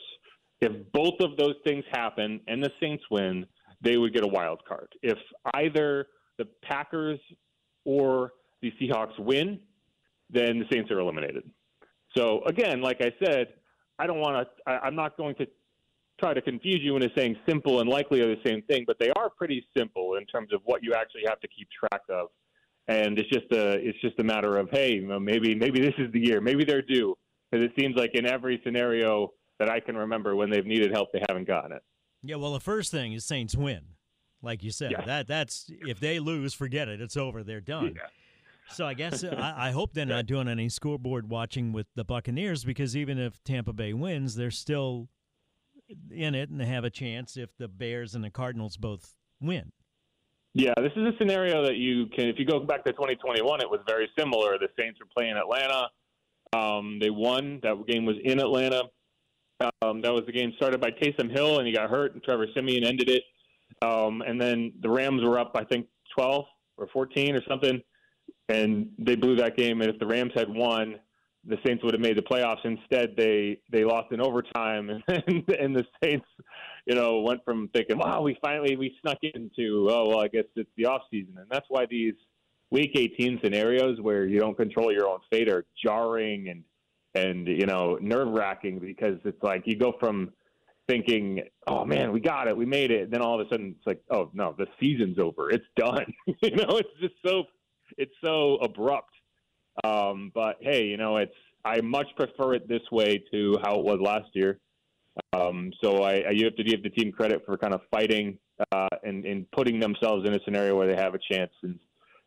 If 0.62 0.72
both 0.94 1.20
of 1.22 1.36
those 1.38 1.56
things 1.66 1.84
happen 1.92 2.42
and 2.48 2.64
the 2.64 2.72
Saints 2.80 3.04
win, 3.10 3.46
they 3.82 3.98
would 3.98 4.14
get 4.14 4.24
a 4.24 4.28
wild 4.28 4.64
card. 4.68 4.90
If 5.02 5.18
either 5.56 6.08
the 6.40 6.46
Packers 6.64 7.20
or 7.86 8.34
the 8.64 8.74
Seahawks 8.82 9.20
win, 9.20 9.60
then 10.32 10.60
the 10.60 10.66
Saints 10.72 10.90
are 10.90 11.00
eliminated. 11.00 11.44
So 12.18 12.42
again, 12.46 12.82
like 12.82 13.02
I 13.02 13.12
said, 13.24 13.50
I 14.00 14.08
don't 14.08 14.20
want 14.20 14.48
to. 14.66 14.72
I'm 14.72 14.96
not 14.96 15.16
going 15.18 15.36
to 15.36 15.48
try 16.20 16.34
to 16.34 16.42
confuse 16.42 16.80
you 16.82 16.96
into 16.96 17.10
saying 17.16 17.36
simple 17.48 17.82
and 17.82 17.90
likely 17.90 18.22
are 18.22 18.28
the 18.28 18.42
same 18.46 18.62
thing, 18.64 18.84
but 18.88 18.98
they 19.00 19.12
are 19.12 19.30
pretty 19.30 19.66
simple 19.78 20.16
in 20.16 20.26
terms 20.26 20.52
of 20.54 20.62
what 20.66 20.84
you 20.84 20.94
actually 20.94 21.24
have 21.28 21.40
to 21.42 21.48
keep 21.48 21.68
track 21.70 22.02
of. 22.10 22.30
And 22.88 23.20
it's 23.20 23.30
just 23.30 23.46
a 23.52 23.74
it's 23.74 24.00
just 24.02 24.20
a 24.20 24.24
matter 24.24 24.58
of 24.58 24.70
hey, 24.72 25.00
maybe 25.00 25.54
maybe 25.54 25.80
this 25.80 25.94
is 26.00 26.12
the 26.12 26.20
year, 26.20 26.42
maybe 26.42 26.64
they're 26.66 26.82
due, 26.82 27.16
because 27.52 27.64
it 27.64 27.72
seems 27.80 27.96
like 27.96 28.12
in 28.16 28.26
every 28.26 28.60
scenario 28.64 29.34
that 29.60 29.70
I 29.70 29.80
can 29.80 29.96
remember 29.96 30.36
when 30.36 30.50
they've 30.50 30.66
needed 30.66 30.92
help, 30.92 31.12
they 31.12 31.22
haven't 31.28 31.48
gotten 31.48 31.74
it. 31.74 31.84
Yeah, 32.24 32.38
well, 32.38 32.54
the 32.54 32.60
first 32.60 32.92
thing 32.92 33.14
is 33.14 33.26
Saints 33.26 33.56
win, 33.56 33.82
like 34.42 34.64
you 34.64 34.72
said. 34.72 34.92
Yeah. 34.92 35.06
That 35.06 35.28
that's 35.28 35.70
if 35.88 36.00
they 36.00 36.20
lose, 36.20 36.54
forget 36.54 36.88
it. 36.88 37.02
It's 37.02 37.18
over. 37.18 37.44
They're 37.44 37.62
done. 37.62 37.94
Yeah. 37.96 38.08
So 38.72 38.86
I 38.86 38.94
guess 38.94 39.24
I, 39.24 39.70
I 39.70 39.72
hope 39.72 39.94
they're 39.94 40.06
not 40.06 40.26
doing 40.26 40.48
any 40.48 40.70
scoreboard 40.70 41.30
watching 41.30 41.72
with 41.72 41.88
the 41.96 42.04
Buccaneers 42.04 42.64
because 42.64 42.96
even 42.96 43.18
if 43.18 43.44
Tampa 43.44 43.74
Bay 43.74 43.94
wins, 43.94 44.36
they're 44.36 44.52
still 44.52 45.10
in 46.12 46.36
it 46.36 46.50
and 46.50 46.60
they 46.60 46.66
have 46.66 46.84
a 46.84 46.90
chance 46.90 47.36
if 47.36 47.56
the 47.58 47.68
Bears 47.68 48.16
and 48.16 48.24
the 48.24 48.30
Cardinals 48.30 48.78
both 48.78 49.16
win. 49.42 49.72
Yeah, 50.54 50.74
this 50.78 50.92
is 50.96 51.04
a 51.04 51.12
scenario 51.20 51.64
that 51.64 51.76
you 51.76 52.08
can. 52.08 52.28
If 52.28 52.40
you 52.40 52.46
go 52.46 52.60
back 52.60 52.84
to 52.86 52.92
2021, 52.92 53.62
it 53.62 53.70
was 53.70 53.82
very 53.88 54.10
similar. 54.18 54.58
The 54.58 54.68
Saints 54.78 55.00
were 55.00 55.06
playing 55.16 55.36
Atlanta. 55.38 55.90
Um, 56.54 56.98
they 57.00 57.12
won. 57.12 57.60
That 57.62 57.86
game 57.88 58.06
was 58.06 58.16
in 58.24 58.40
Atlanta. 58.40 58.84
Um, 59.62 60.02
that 60.02 60.12
was 60.12 60.24
the 60.26 60.32
game 60.32 60.54
started 60.56 60.82
by 60.82 60.90
Taysom 60.90 61.30
Hill, 61.32 61.60
and 61.60 61.68
he 61.68 61.74
got 61.74 61.90
hurt, 61.90 62.14
and 62.14 62.24
Trevor 62.24 62.48
Siemian 62.56 62.84
ended 62.84 63.10
it. 63.10 63.24
Um, 63.82 64.22
and 64.22 64.40
then 64.40 64.74
the 64.82 64.90
Rams 64.90 65.24
were 65.24 65.40
up, 65.40 65.52
I 65.56 65.64
think, 65.64 65.88
12 66.16 66.46
or 66.78 66.88
14 66.92 67.36
or 67.36 67.42
something, 67.48 67.82
and 68.50 68.90
they 68.98 69.16
blew 69.16 69.36
that 69.38 69.56
game. 69.56 69.82
And 69.82 69.90
if 69.90 70.00
the 70.00 70.08
Rams 70.08 70.32
had 70.36 70.50
won, 70.50 70.96
the 71.46 71.58
Saints 71.66 71.84
would 71.84 71.94
have 71.94 72.02
made 72.02 72.18
the 72.18 72.22
playoffs. 72.22 72.66
Instead, 72.66 73.16
they 73.16 73.60
they 73.72 73.86
lost 73.86 74.12
in 74.12 74.20
overtime, 74.20 74.90
and 75.08 75.50
and 75.50 75.76
the 75.76 75.86
Saints, 76.04 76.28
you 76.86 76.96
know, 76.96 77.22
went 77.22 77.44
from 77.46 77.70
thinking, 77.70 77.98
"Wow, 77.98 78.22
we 78.22 78.38
finally 78.42 78.76
we 78.76 78.94
snuck 79.02 79.20
into 79.22 79.88
oh 79.90 80.10
well, 80.10 80.20
I 80.20 80.28
guess 80.28 80.46
it's 80.56 80.70
the 80.76 80.86
off 80.86 81.04
season," 81.10 81.36
and 81.38 81.48
that's 81.50 81.66
why 81.70 81.86
these 81.86 82.16
Week 82.72 82.92
18 82.96 83.40
scenarios 83.44 84.00
where 84.00 84.28
you 84.28 84.40
don't 84.40 84.56
control 84.56 84.92
your 84.92 85.08
own 85.08 85.20
fate 85.32 85.50
are 85.50 85.66
jarring 85.84 86.50
and 86.50 86.64
and 87.16 87.48
you 87.48 87.66
know 87.66 87.98
nerve 88.00 88.28
wracking 88.28 88.78
because 88.78 89.18
it's 89.26 89.42
like 89.42 89.64
you 89.66 89.76
go 89.76 89.94
from 90.00 90.32
thinking, 90.90 91.42
"Oh 91.68 91.86
man, 91.86 92.12
we 92.12 92.20
got 92.20 92.48
it, 92.48 92.58
we 92.58 92.66
made 92.66 92.92
it," 92.92 93.04
And 93.04 93.12
then 93.12 93.22
all 93.22 93.40
of 93.40 93.46
a 93.46 93.50
sudden 93.50 93.76
it's 93.78 93.86
like, 93.86 94.02
"Oh 94.10 94.30
no, 94.34 94.56
the 94.58 94.68
season's 94.80 95.20
over, 95.20 95.50
it's 95.50 95.66
done." 95.76 96.06
you 96.42 96.56
know, 96.56 96.78
it's 96.78 96.90
just 97.00 97.16
so 97.26 97.44
it's 97.98 98.14
so 98.24 98.56
abrupt. 98.56 99.14
Um, 99.84 100.32
but 100.34 100.58
hey, 100.62 100.86
you 100.86 100.98
know, 100.98 101.18
it's 101.18 101.36
I 101.66 101.82
much 101.82 102.08
prefer 102.16 102.56
it 102.56 102.68
this 102.68 102.82
way 102.92 103.24
to 103.32 103.58
how 103.64 103.76
it 103.76 103.86
was 103.86 104.00
last 104.02 104.30
year. 104.34 104.60
Um, 105.34 105.72
so 105.84 106.04
I, 106.04 106.22
I 106.22 106.30
you 106.32 106.46
have 106.46 106.56
to 106.56 106.64
give 106.64 106.84
the 106.84 106.90
team 106.90 107.12
credit 107.12 107.44
for 107.46 107.58
kind 107.58 107.74
of 107.74 107.82
fighting 107.92 108.38
uh, 108.72 108.88
and, 109.04 109.26
and 109.26 109.50
putting 109.52 109.80
themselves 109.80 110.28
in 110.28 110.34
a 110.34 110.40
scenario 110.44 110.76
where 110.76 110.88
they 110.88 110.96
have 110.96 111.14
a 111.14 111.20
chance, 111.32 111.52
and 111.64 111.78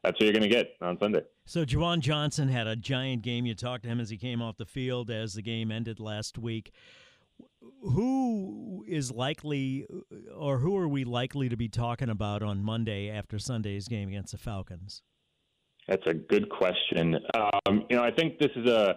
that's 0.03 0.15
what 0.15 0.23
you're 0.23 0.33
going 0.33 0.43
to 0.43 0.49
get 0.49 0.77
on 0.81 0.99
Sunday. 1.01 1.23
So 1.45 1.65
Juwan 1.65 2.01
Johnson 2.01 2.49
had 2.49 2.67
a 2.67 2.77
giant 2.77 3.23
game. 3.23 3.47
You 3.47 3.55
talked 3.55 3.85
to 3.85 3.89
him 3.89 4.01
as 4.01 4.11
he 4.11 4.17
came 4.17 4.43
off 4.43 4.57
the 4.57 4.67
field 4.67 5.11
as 5.11 5.35
the 5.35 5.43
game 5.43 5.71
ended 5.71 6.01
last 6.01 6.39
week. 6.39 6.73
Who 7.83 8.85
is 8.89 9.11
likely, 9.11 9.87
or 10.35 10.59
who 10.59 10.77
are 10.77 10.89
we 10.89 11.05
likely 11.05 11.49
to 11.49 11.57
be 11.57 11.69
talking 11.69 12.09
about 12.09 12.43
on 12.43 12.63
Monday 12.63 13.11
after 13.11 13.39
Sunday's 13.39 13.89
game 13.89 14.09
against 14.09 14.33
the 14.33 14.39
Falcons? 14.39 15.03
That's 15.89 16.07
a 16.07 16.15
good 16.15 16.49
question. 16.49 17.17
Um, 17.35 17.85
you 17.91 17.97
know, 17.97 18.05
I 18.05 18.13
think 18.13 18.39
this 18.39 18.51
is 18.55 18.67
a 18.67 18.97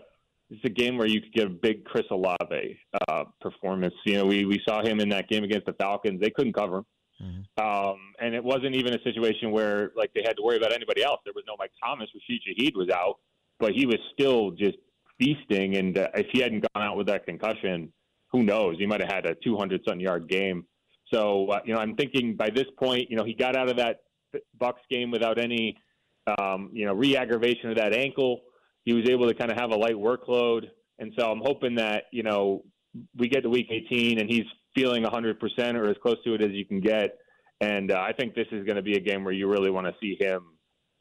this 0.50 0.60
is 0.60 0.66
a 0.66 0.70
game 0.70 0.98
where 0.98 1.08
you 1.08 1.22
could 1.22 1.34
get 1.34 1.48
a 1.48 1.50
big 1.50 1.84
Chris 1.86 2.06
Olave 2.12 2.80
uh, 3.08 3.24
performance. 3.42 3.96
You 4.06 4.18
know, 4.18 4.26
we 4.26 4.46
we 4.46 4.62
saw 4.68 4.84
him 4.84 5.00
in 5.00 5.10
that 5.10 5.28
game 5.28 5.44
against 5.44 5.66
the 5.66 5.74
Falcons. 5.74 6.22
They 6.22 6.30
couldn't 6.30 6.54
cover 6.54 6.78
him. 6.78 6.86
Mm-hmm. 7.22 7.64
Um, 7.64 7.98
and 8.20 8.36
it 8.36 8.44
wasn't 8.44 8.76
even 8.76 8.94
a 8.94 9.02
situation 9.04 9.52
where 9.52 9.92
like 9.96 10.12
they 10.14 10.22
had 10.26 10.36
to 10.38 10.44
worry 10.44 10.58
about 10.58 10.74
anybody 10.74 11.04
else. 11.04 11.22
There 11.26 11.34
was 11.34 11.46
no 11.48 11.56
Mike 11.58 11.72
Thomas. 11.84 12.10
Rashid 12.14 12.42
Shaheed 12.48 12.76
was 12.76 12.90
out, 12.90 13.18
but 13.60 13.72
he 13.72 13.86
was 13.86 13.98
still 14.14 14.52
just 14.52 14.78
feasting. 15.20 15.78
And 15.78 15.98
uh, 15.98 16.10
if 16.14 16.28
he 16.32 16.42
hadn't 16.42 16.66
gone 16.74 16.84
out 16.84 16.98
with 16.98 17.08
that 17.08 17.26
concussion, 17.26 17.92
who 18.36 18.44
knows? 18.44 18.76
He 18.78 18.86
might 18.86 19.00
have 19.00 19.10
had 19.10 19.26
a 19.26 19.36
200 19.36 19.82
something 19.88 20.02
yard 20.02 20.28
game. 20.28 20.66
So 21.14 21.48
uh, 21.48 21.60
you 21.66 21.74
know, 21.74 21.80
I'm 21.80 21.96
thinking 21.96 22.36
by 22.36 22.50
this 22.50 22.66
point, 22.78 23.10
you 23.10 23.16
know, 23.16 23.24
he 23.24 23.34
got 23.34 23.56
out 23.56 23.70
of 23.70 23.78
that 23.78 24.02
Bucks 24.60 24.82
game 24.92 25.12
without 25.12 25.40
any 25.40 25.78
um, 26.40 26.70
you 26.74 26.86
know 26.86 26.94
re-aggravation 26.94 27.70
of 27.70 27.78
that 27.78 27.94
ankle. 27.94 28.42
He 28.84 28.94
was 28.94 29.10
able 29.10 29.28
to 29.28 29.34
kind 29.34 29.52
of 29.52 29.58
have 29.58 29.72
a 29.72 29.76
light 29.76 29.96
workload, 29.96 30.66
and 31.00 31.14
so 31.18 31.32
I'm 31.32 31.42
hoping 31.44 31.76
that 31.76 32.04
you 32.12 32.24
know 32.24 32.64
we 33.18 33.30
get 33.30 33.44
to 33.44 33.50
week 33.50 33.68
18 33.70 34.20
and 34.20 34.30
he's 34.30 34.46
feeling 34.74 35.04
100% 35.04 35.76
or 35.76 35.90
as 35.90 35.98
close 36.02 36.18
to 36.26 36.34
it 36.34 36.42
as 36.42 36.52
you 36.52 36.66
can 36.66 36.80
get. 36.80 37.18
And 37.62 37.92
uh, 37.92 38.00
I 38.00 38.14
think 38.14 38.36
this 38.36 38.48
is 38.52 38.66
going 38.66 38.76
to 38.76 38.82
be 38.82 38.96
a 38.96 39.00
game 39.00 39.24
where 39.24 39.34
you 39.34 39.50
really 39.50 39.70
want 39.70 39.88
to 39.88 39.94
see 40.02 40.18
him 40.20 40.42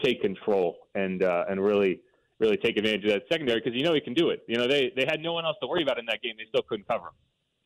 take 0.03 0.21
control 0.21 0.77
and 0.95 1.23
uh, 1.23 1.45
and 1.49 1.63
really 1.63 2.01
really 2.41 2.57
take 2.57 2.77
advantage 2.77 3.05
of 3.05 3.11
that 3.11 3.23
secondary 3.31 3.61
because 3.61 3.77
you 3.77 3.85
know 3.85 3.95
he 3.95 4.01
can 4.01 4.15
do 4.15 4.31
it. 4.31 4.43
You 4.49 4.57
know 4.57 4.69
they 4.69 4.93
they 4.97 5.05
had 5.05 5.21
no 5.21 5.33
one 5.33 5.45
else 5.45 5.57
to 5.63 5.69
worry 5.69 5.83
about 5.83 5.99
in 5.99 6.07
that 6.07 6.23
game. 6.23 6.35
They 6.37 6.47
still 6.49 6.63
couldn't 6.69 6.89
cover 6.89 7.07
him. 7.07 7.15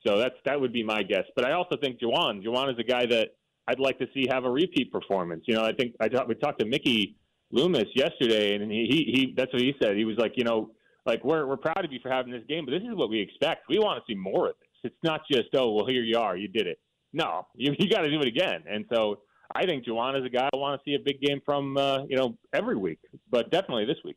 So 0.06 0.18
that's 0.18 0.34
that 0.44 0.60
would 0.60 0.72
be 0.72 0.82
my 0.82 1.02
guess. 1.02 1.24
But 1.34 1.44
I 1.44 1.52
also 1.52 1.76
think 1.76 2.00
Juwan 2.00 2.44
Juwan 2.44 2.72
is 2.72 2.78
a 2.78 2.84
guy 2.84 3.06
that 3.06 3.30
I'd 3.66 3.80
like 3.80 3.98
to 3.98 4.06
see 4.14 4.26
have 4.30 4.44
a 4.44 4.50
repeat 4.50 4.92
performance. 4.92 5.44
You 5.46 5.54
know 5.54 5.64
I 5.64 5.72
think 5.72 5.94
I 6.00 6.08
talked 6.08 6.28
we 6.28 6.34
talked 6.34 6.60
to 6.60 6.66
Mickey 6.66 7.16
Loomis 7.50 7.88
yesterday 7.94 8.54
and 8.54 8.70
he, 8.70 8.86
he 8.90 9.12
he 9.12 9.34
that's 9.36 9.52
what 9.52 9.62
he 9.62 9.74
said. 9.82 9.96
He 9.96 10.04
was 10.04 10.16
like 10.18 10.32
you 10.36 10.44
know 10.44 10.70
like 11.06 11.24
we're 11.24 11.46
we're 11.46 11.56
proud 11.56 11.84
of 11.84 11.92
you 11.92 11.98
for 12.02 12.10
having 12.10 12.32
this 12.32 12.44
game, 12.48 12.64
but 12.64 12.72
this 12.72 12.82
is 12.82 12.94
what 12.94 13.10
we 13.10 13.20
expect. 13.20 13.68
We 13.68 13.78
want 13.78 14.02
to 14.04 14.12
see 14.12 14.16
more 14.16 14.48
of 14.48 14.54
this. 14.60 14.92
It's 14.92 15.02
not 15.02 15.22
just 15.30 15.48
oh 15.54 15.72
well 15.72 15.86
here 15.86 16.02
you 16.02 16.18
are 16.18 16.36
you 16.36 16.48
did 16.48 16.66
it. 16.66 16.78
No, 17.12 17.46
you 17.54 17.74
you 17.78 17.88
got 17.88 18.02
to 18.02 18.10
do 18.10 18.20
it 18.20 18.28
again. 18.28 18.62
And 18.68 18.84
so 18.92 19.20
I 19.54 19.64
think 19.64 19.86
Juwan 19.86 20.18
is 20.18 20.24
a 20.26 20.28
guy 20.28 20.48
I 20.52 20.56
want 20.56 20.78
to 20.78 20.84
see 20.88 20.94
a 20.94 21.02
big 21.02 21.20
game 21.20 21.40
from 21.44 21.76
uh, 21.76 22.04
you 22.04 22.16
know 22.16 22.36
every 22.52 22.76
week, 22.76 23.00
but 23.30 23.50
definitely 23.50 23.86
this 23.86 23.98
week. 24.04 24.16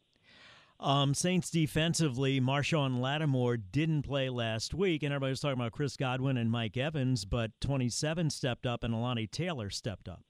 Um, 0.81 1.13
Saints 1.13 1.51
defensively, 1.51 2.41
Marshon 2.41 2.99
Lattimore 2.99 3.57
didn't 3.57 4.01
play 4.01 4.29
last 4.29 4.73
week, 4.73 5.03
and 5.03 5.13
everybody 5.13 5.29
was 5.31 5.39
talking 5.39 5.59
about 5.59 5.73
Chris 5.73 5.95
Godwin 5.95 6.37
and 6.37 6.49
Mike 6.49 6.75
Evans, 6.75 7.23
but 7.23 7.51
27 7.61 8.31
stepped 8.31 8.65
up 8.65 8.83
and 8.83 8.91
Alontae 8.93 9.29
Taylor 9.29 9.69
stepped 9.69 10.09
up. 10.09 10.23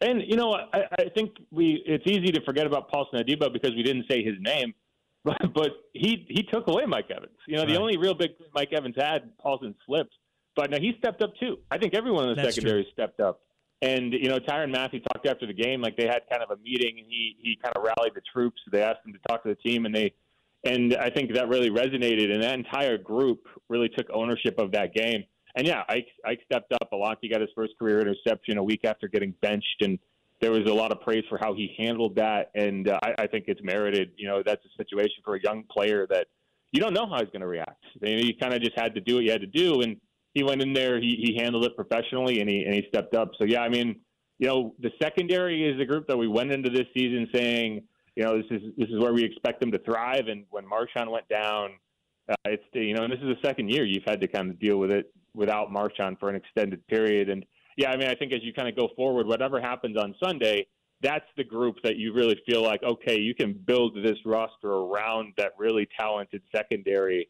And 0.00 0.22
you 0.26 0.36
know, 0.36 0.52
I, 0.54 0.84
I 0.98 1.08
think 1.14 1.32
we 1.50 1.82
it's 1.86 2.06
easy 2.06 2.32
to 2.32 2.40
forget 2.44 2.66
about 2.66 2.88
Paulson 2.90 3.18
Adebo 3.18 3.52
because 3.52 3.72
we 3.74 3.82
didn't 3.82 4.06
say 4.08 4.22
his 4.22 4.34
name, 4.40 4.74
but, 5.24 5.36
but 5.54 5.70
he 5.92 6.24
he 6.28 6.42
took 6.44 6.66
away 6.68 6.84
Mike 6.86 7.10
Evans. 7.10 7.36
You 7.46 7.56
know, 7.56 7.62
Right. 7.62 7.72
the 7.72 7.78
only 7.80 7.96
real 7.96 8.14
big 8.14 8.30
Mike 8.54 8.72
Evans 8.72 8.94
had, 8.96 9.36
Paulson 9.38 9.74
slipped, 9.86 10.14
but 10.56 10.70
now 10.70 10.78
he 10.78 10.94
stepped 10.98 11.20
up 11.22 11.32
too. 11.40 11.58
I 11.70 11.78
think 11.78 11.94
everyone 11.94 12.28
in 12.28 12.36
the 12.36 12.42
That's 12.42 12.54
secondary 12.54 12.86
stepped 12.92 13.20
up. 13.20 13.40
And 13.82 14.12
you 14.12 14.28
know, 14.28 14.38
Tyrann 14.38 14.70
Mathieu 14.70 15.00
talked 15.12 15.26
after 15.26 15.46
the 15.46 15.52
game 15.52 15.82
like 15.82 15.96
they 15.96 16.06
had 16.06 16.22
kind 16.30 16.42
of 16.42 16.56
a 16.56 16.62
meeting, 16.62 16.98
and 16.98 17.06
he 17.06 17.36
he 17.40 17.58
kind 17.62 17.76
of 17.76 17.82
rallied 17.82 18.14
the 18.14 18.22
troops. 18.32 18.60
They 18.70 18.80
asked 18.80 19.00
him 19.04 19.12
to 19.12 19.18
talk 19.28 19.42
to 19.42 19.48
the 19.48 19.56
team, 19.56 19.86
and 19.86 19.94
they 19.94 20.14
and 20.64 20.94
I 20.96 21.10
think 21.10 21.34
that 21.34 21.48
really 21.48 21.70
resonated. 21.70 22.32
And 22.32 22.42
that 22.42 22.54
entire 22.54 22.96
group 22.96 23.46
really 23.68 23.88
took 23.88 24.06
ownership 24.12 24.58
of 24.58 24.72
that 24.72 24.94
game. 24.94 25.24
And 25.56 25.66
yeah, 25.66 25.82
Ike, 25.88 26.06
Ike 26.24 26.40
stepped 26.46 26.72
up. 26.72 26.90
Alaki 26.92 27.30
got 27.30 27.40
his 27.40 27.50
first 27.54 27.72
career 27.78 28.00
interception 28.00 28.56
a 28.56 28.62
week 28.62 28.84
after 28.84 29.08
getting 29.08 29.34
benched, 29.42 29.82
and 29.82 29.98
there 30.40 30.50
was 30.50 30.62
a 30.66 30.72
lot 30.72 30.92
of 30.92 31.00
praise 31.00 31.24
for 31.28 31.38
how 31.38 31.52
he 31.52 31.74
handled 31.76 32.16
that. 32.16 32.50
And 32.54 32.88
uh, 32.88 32.98
I, 33.02 33.22
I 33.24 33.26
think 33.26 33.44
it's 33.48 33.60
merited. 33.62 34.12
You 34.16 34.28
know, 34.28 34.42
that's 34.44 34.64
a 34.64 34.82
situation 34.82 35.16
for 35.24 35.34
a 35.34 35.42
young 35.42 35.64
player 35.70 36.06
that 36.08 36.28
you 36.70 36.80
don't 36.80 36.94
know 36.94 37.06
how 37.06 37.18
he's 37.18 37.28
going 37.28 37.42
to 37.42 37.46
react. 37.46 37.84
You, 38.00 38.16
know, 38.16 38.22
you 38.22 38.34
kind 38.40 38.54
of 38.54 38.62
just 38.62 38.78
had 38.78 38.94
to 38.94 39.00
do 39.00 39.16
what 39.16 39.24
you 39.24 39.30
had 39.30 39.42
to 39.42 39.46
do, 39.46 39.82
and 39.82 40.00
he 40.34 40.42
went 40.42 40.62
in 40.62 40.72
there. 40.72 41.00
He, 41.00 41.16
he 41.22 41.42
handled 41.42 41.64
it 41.64 41.76
professionally, 41.76 42.40
and 42.40 42.48
he 42.48 42.64
and 42.64 42.74
he 42.74 42.84
stepped 42.88 43.14
up. 43.14 43.32
So 43.38 43.44
yeah, 43.44 43.60
I 43.60 43.68
mean, 43.68 44.00
you 44.38 44.48
know, 44.48 44.74
the 44.80 44.90
secondary 45.00 45.68
is 45.68 45.80
a 45.80 45.84
group 45.84 46.06
that 46.08 46.16
we 46.16 46.28
went 46.28 46.52
into 46.52 46.70
this 46.70 46.86
season 46.94 47.28
saying, 47.34 47.82
you 48.16 48.24
know, 48.24 48.36
this 48.36 48.46
is 48.50 48.62
this 48.76 48.88
is 48.88 48.98
where 48.98 49.12
we 49.12 49.24
expect 49.24 49.60
them 49.60 49.70
to 49.72 49.78
thrive. 49.78 50.28
And 50.28 50.44
when 50.50 50.64
Marshon 50.64 51.10
went 51.10 51.28
down, 51.28 51.72
uh, 52.28 52.34
it's 52.46 52.62
you 52.72 52.94
know, 52.94 53.04
and 53.04 53.12
this 53.12 53.20
is 53.20 53.28
the 53.28 53.46
second 53.46 53.70
year 53.70 53.84
you've 53.84 54.04
had 54.06 54.20
to 54.20 54.28
kind 54.28 54.50
of 54.50 54.58
deal 54.58 54.78
with 54.78 54.90
it 54.90 55.12
without 55.34 55.70
Marshon 55.70 56.18
for 56.18 56.28
an 56.28 56.36
extended 56.36 56.86
period. 56.88 57.28
And 57.28 57.44
yeah, 57.76 57.90
I 57.90 57.96
mean, 57.96 58.08
I 58.08 58.14
think 58.14 58.32
as 58.32 58.42
you 58.42 58.52
kind 58.52 58.68
of 58.68 58.76
go 58.76 58.88
forward, 58.96 59.26
whatever 59.26 59.60
happens 59.60 59.96
on 59.96 60.14
Sunday, 60.22 60.66
that's 61.02 61.24
the 61.36 61.44
group 61.44 61.76
that 61.82 61.96
you 61.96 62.12
really 62.12 62.40
feel 62.46 62.62
like, 62.62 62.82
okay, 62.82 63.18
you 63.18 63.34
can 63.34 63.52
build 63.52 63.96
this 63.96 64.18
roster 64.24 64.70
around 64.70 65.32
that 65.36 65.52
really 65.58 65.88
talented 65.98 66.42
secondary 66.54 67.28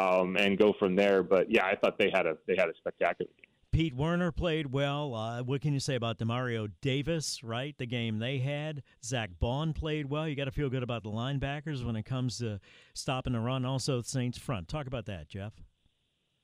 um, 0.00 0.36
and 0.36 0.58
go 0.58 0.74
from 0.78 0.96
there. 0.96 1.22
But 1.22 1.50
yeah, 1.50 1.66
I 1.66 1.76
thought 1.76 1.98
they 1.98 2.10
had 2.12 2.26
a 2.26 2.36
they 2.46 2.54
had 2.56 2.68
a 2.68 2.74
spectacular 2.78 3.30
game. 3.36 3.50
Pete 3.74 3.94
Werner 3.96 4.30
played 4.30 4.70
well. 4.70 5.14
Uh, 5.16 5.42
what 5.42 5.60
can 5.60 5.72
you 5.72 5.80
say 5.80 5.96
about 5.96 6.16
Demario 6.16 6.70
Davis, 6.80 7.42
right? 7.42 7.76
The 7.76 7.86
game 7.86 8.20
they 8.20 8.38
had. 8.38 8.84
Zack 9.04 9.30
Baun 9.40 9.72
played 9.72 10.08
well. 10.08 10.28
You 10.28 10.36
got 10.36 10.44
to 10.44 10.52
feel 10.52 10.70
good 10.70 10.84
about 10.84 11.02
the 11.02 11.10
linebackers 11.10 11.84
when 11.84 11.96
it 11.96 12.04
comes 12.04 12.38
to 12.38 12.60
stopping 12.92 13.32
the 13.32 13.40
run. 13.40 13.64
Also, 13.64 14.00
Saints 14.00 14.38
front. 14.38 14.68
Talk 14.68 14.86
about 14.86 15.06
that, 15.06 15.28
Jeff. 15.28 15.54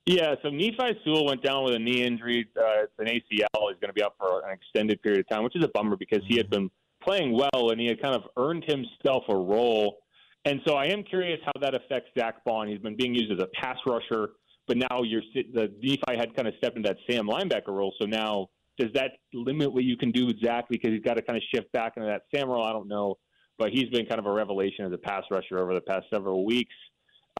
Yeah, 0.07 0.35
so 0.41 0.49
Nephi 0.49 0.99
Sewell 1.05 1.25
went 1.25 1.41
down 1.41 1.63
with 1.63 1.75
a 1.75 1.79
knee 1.79 2.03
injury. 2.03 2.47
Uh, 2.57 2.83
it's 2.83 2.93
an 2.99 3.05
ACL. 3.05 3.69
He's 3.69 3.79
going 3.79 3.87
to 3.87 3.93
be 3.93 4.03
out 4.03 4.15
for 4.19 4.45
an 4.45 4.51
extended 4.51 5.01
period 5.01 5.21
of 5.21 5.29
time, 5.29 5.43
which 5.43 5.55
is 5.55 5.63
a 5.63 5.69
bummer 5.69 5.95
because 5.95 6.21
he 6.27 6.35
had 6.35 6.49
been 6.49 6.69
playing 7.01 7.31
well 7.31 7.69
and 7.69 7.79
he 7.79 7.87
had 7.87 8.01
kind 8.01 8.15
of 8.15 8.23
earned 8.35 8.65
himself 8.65 9.23
a 9.29 9.35
role. 9.35 9.99
And 10.45 10.59
so 10.67 10.75
I 10.75 10.85
am 10.85 11.03
curious 11.03 11.39
how 11.45 11.51
that 11.61 11.75
affects 11.75 12.09
Zack 12.17 12.43
Baun. 12.45 12.67
He's 12.67 12.79
been 12.79 12.95
being 12.95 13.13
used 13.13 13.31
as 13.31 13.39
a 13.39 13.47
pass 13.61 13.77
rusher, 13.85 14.31
but 14.67 14.77
now 14.77 15.03
you're 15.03 15.21
the 15.33 15.71
Nephi 15.81 16.17
had 16.17 16.35
kind 16.35 16.47
of 16.47 16.55
stepped 16.57 16.77
into 16.77 16.89
that 16.89 16.97
Sam 17.09 17.27
linebacker 17.27 17.67
role. 17.67 17.93
So 17.99 18.07
now 18.07 18.49
does 18.77 18.89
that 18.95 19.11
limit 19.33 19.71
what 19.71 19.83
you 19.83 19.97
can 19.97 20.11
do 20.11 20.25
with 20.25 20.41
Zack 20.43 20.65
because 20.69 20.91
he's 20.91 21.03
got 21.03 21.15
to 21.15 21.21
kind 21.21 21.37
of 21.37 21.43
shift 21.53 21.71
back 21.71 21.93
into 21.97 22.07
that 22.07 22.23
Sam 22.33 22.49
role? 22.49 22.63
I 22.63 22.71
don't 22.71 22.87
know, 22.87 23.17
but 23.59 23.69
he's 23.69 23.89
been 23.89 24.05
kind 24.05 24.19
of 24.19 24.25
a 24.25 24.31
revelation 24.31 24.85
as 24.85 24.93
a 24.93 24.97
pass 24.97 25.23
rusher 25.29 25.59
over 25.59 25.73
the 25.73 25.81
past 25.81 26.05
several 26.11 26.45
weeks. 26.45 26.73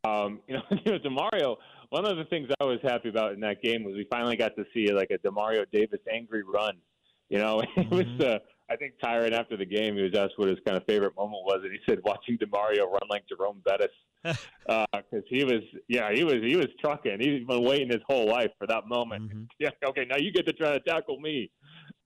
Um, 0.03 0.39
you 0.47 0.55
know, 0.55 0.61
you 0.85 0.91
know, 0.91 0.99
Demario. 0.99 1.55
One 1.89 2.05
of 2.05 2.17
the 2.17 2.25
things 2.25 2.49
I 2.61 2.65
was 2.65 2.79
happy 2.83 3.09
about 3.09 3.33
in 3.33 3.39
that 3.41 3.61
game 3.61 3.83
was 3.83 3.95
we 3.95 4.05
finally 4.09 4.37
got 4.37 4.55
to 4.55 4.63
see 4.73 4.91
like 4.93 5.11
a 5.11 5.17
Demario 5.27 5.65
Davis 5.71 5.99
angry 6.11 6.43
run. 6.43 6.77
You 7.29 7.39
know, 7.39 7.61
it 7.75 7.89
was 7.89 8.25
uh, 8.25 8.39
I 8.71 8.77
think 8.77 8.93
Tyrann 9.03 9.33
after 9.33 9.57
the 9.57 9.65
game 9.65 9.95
he 9.95 10.01
was 10.01 10.15
asked 10.15 10.33
what 10.37 10.47
his 10.47 10.59
kind 10.65 10.77
of 10.77 10.85
favorite 10.85 11.15
moment 11.17 11.43
was, 11.43 11.59
and 11.63 11.71
he 11.71 11.79
said 11.87 11.99
watching 12.03 12.37
Demario 12.37 12.89
run 12.89 13.01
like 13.09 13.23
Jerome 13.27 13.61
Bettis 13.65 13.91
because 14.23 15.23
he 15.27 15.43
was 15.43 15.61
yeah 15.89 16.11
he 16.13 16.23
was 16.23 16.35
he 16.35 16.55
was 16.55 16.67
trucking. 16.79 17.17
He's 17.19 17.45
been 17.45 17.63
waiting 17.63 17.89
his 17.89 18.01
whole 18.07 18.27
life 18.27 18.51
for 18.57 18.67
that 18.67 18.87
moment. 18.87 19.29
Mm-hmm. 19.29 19.43
Yeah, 19.59 19.69
okay, 19.85 20.05
now 20.09 20.17
you 20.17 20.31
get 20.31 20.47
to 20.47 20.53
try 20.53 20.71
to 20.71 20.79
tackle 20.79 21.19
me, 21.19 21.51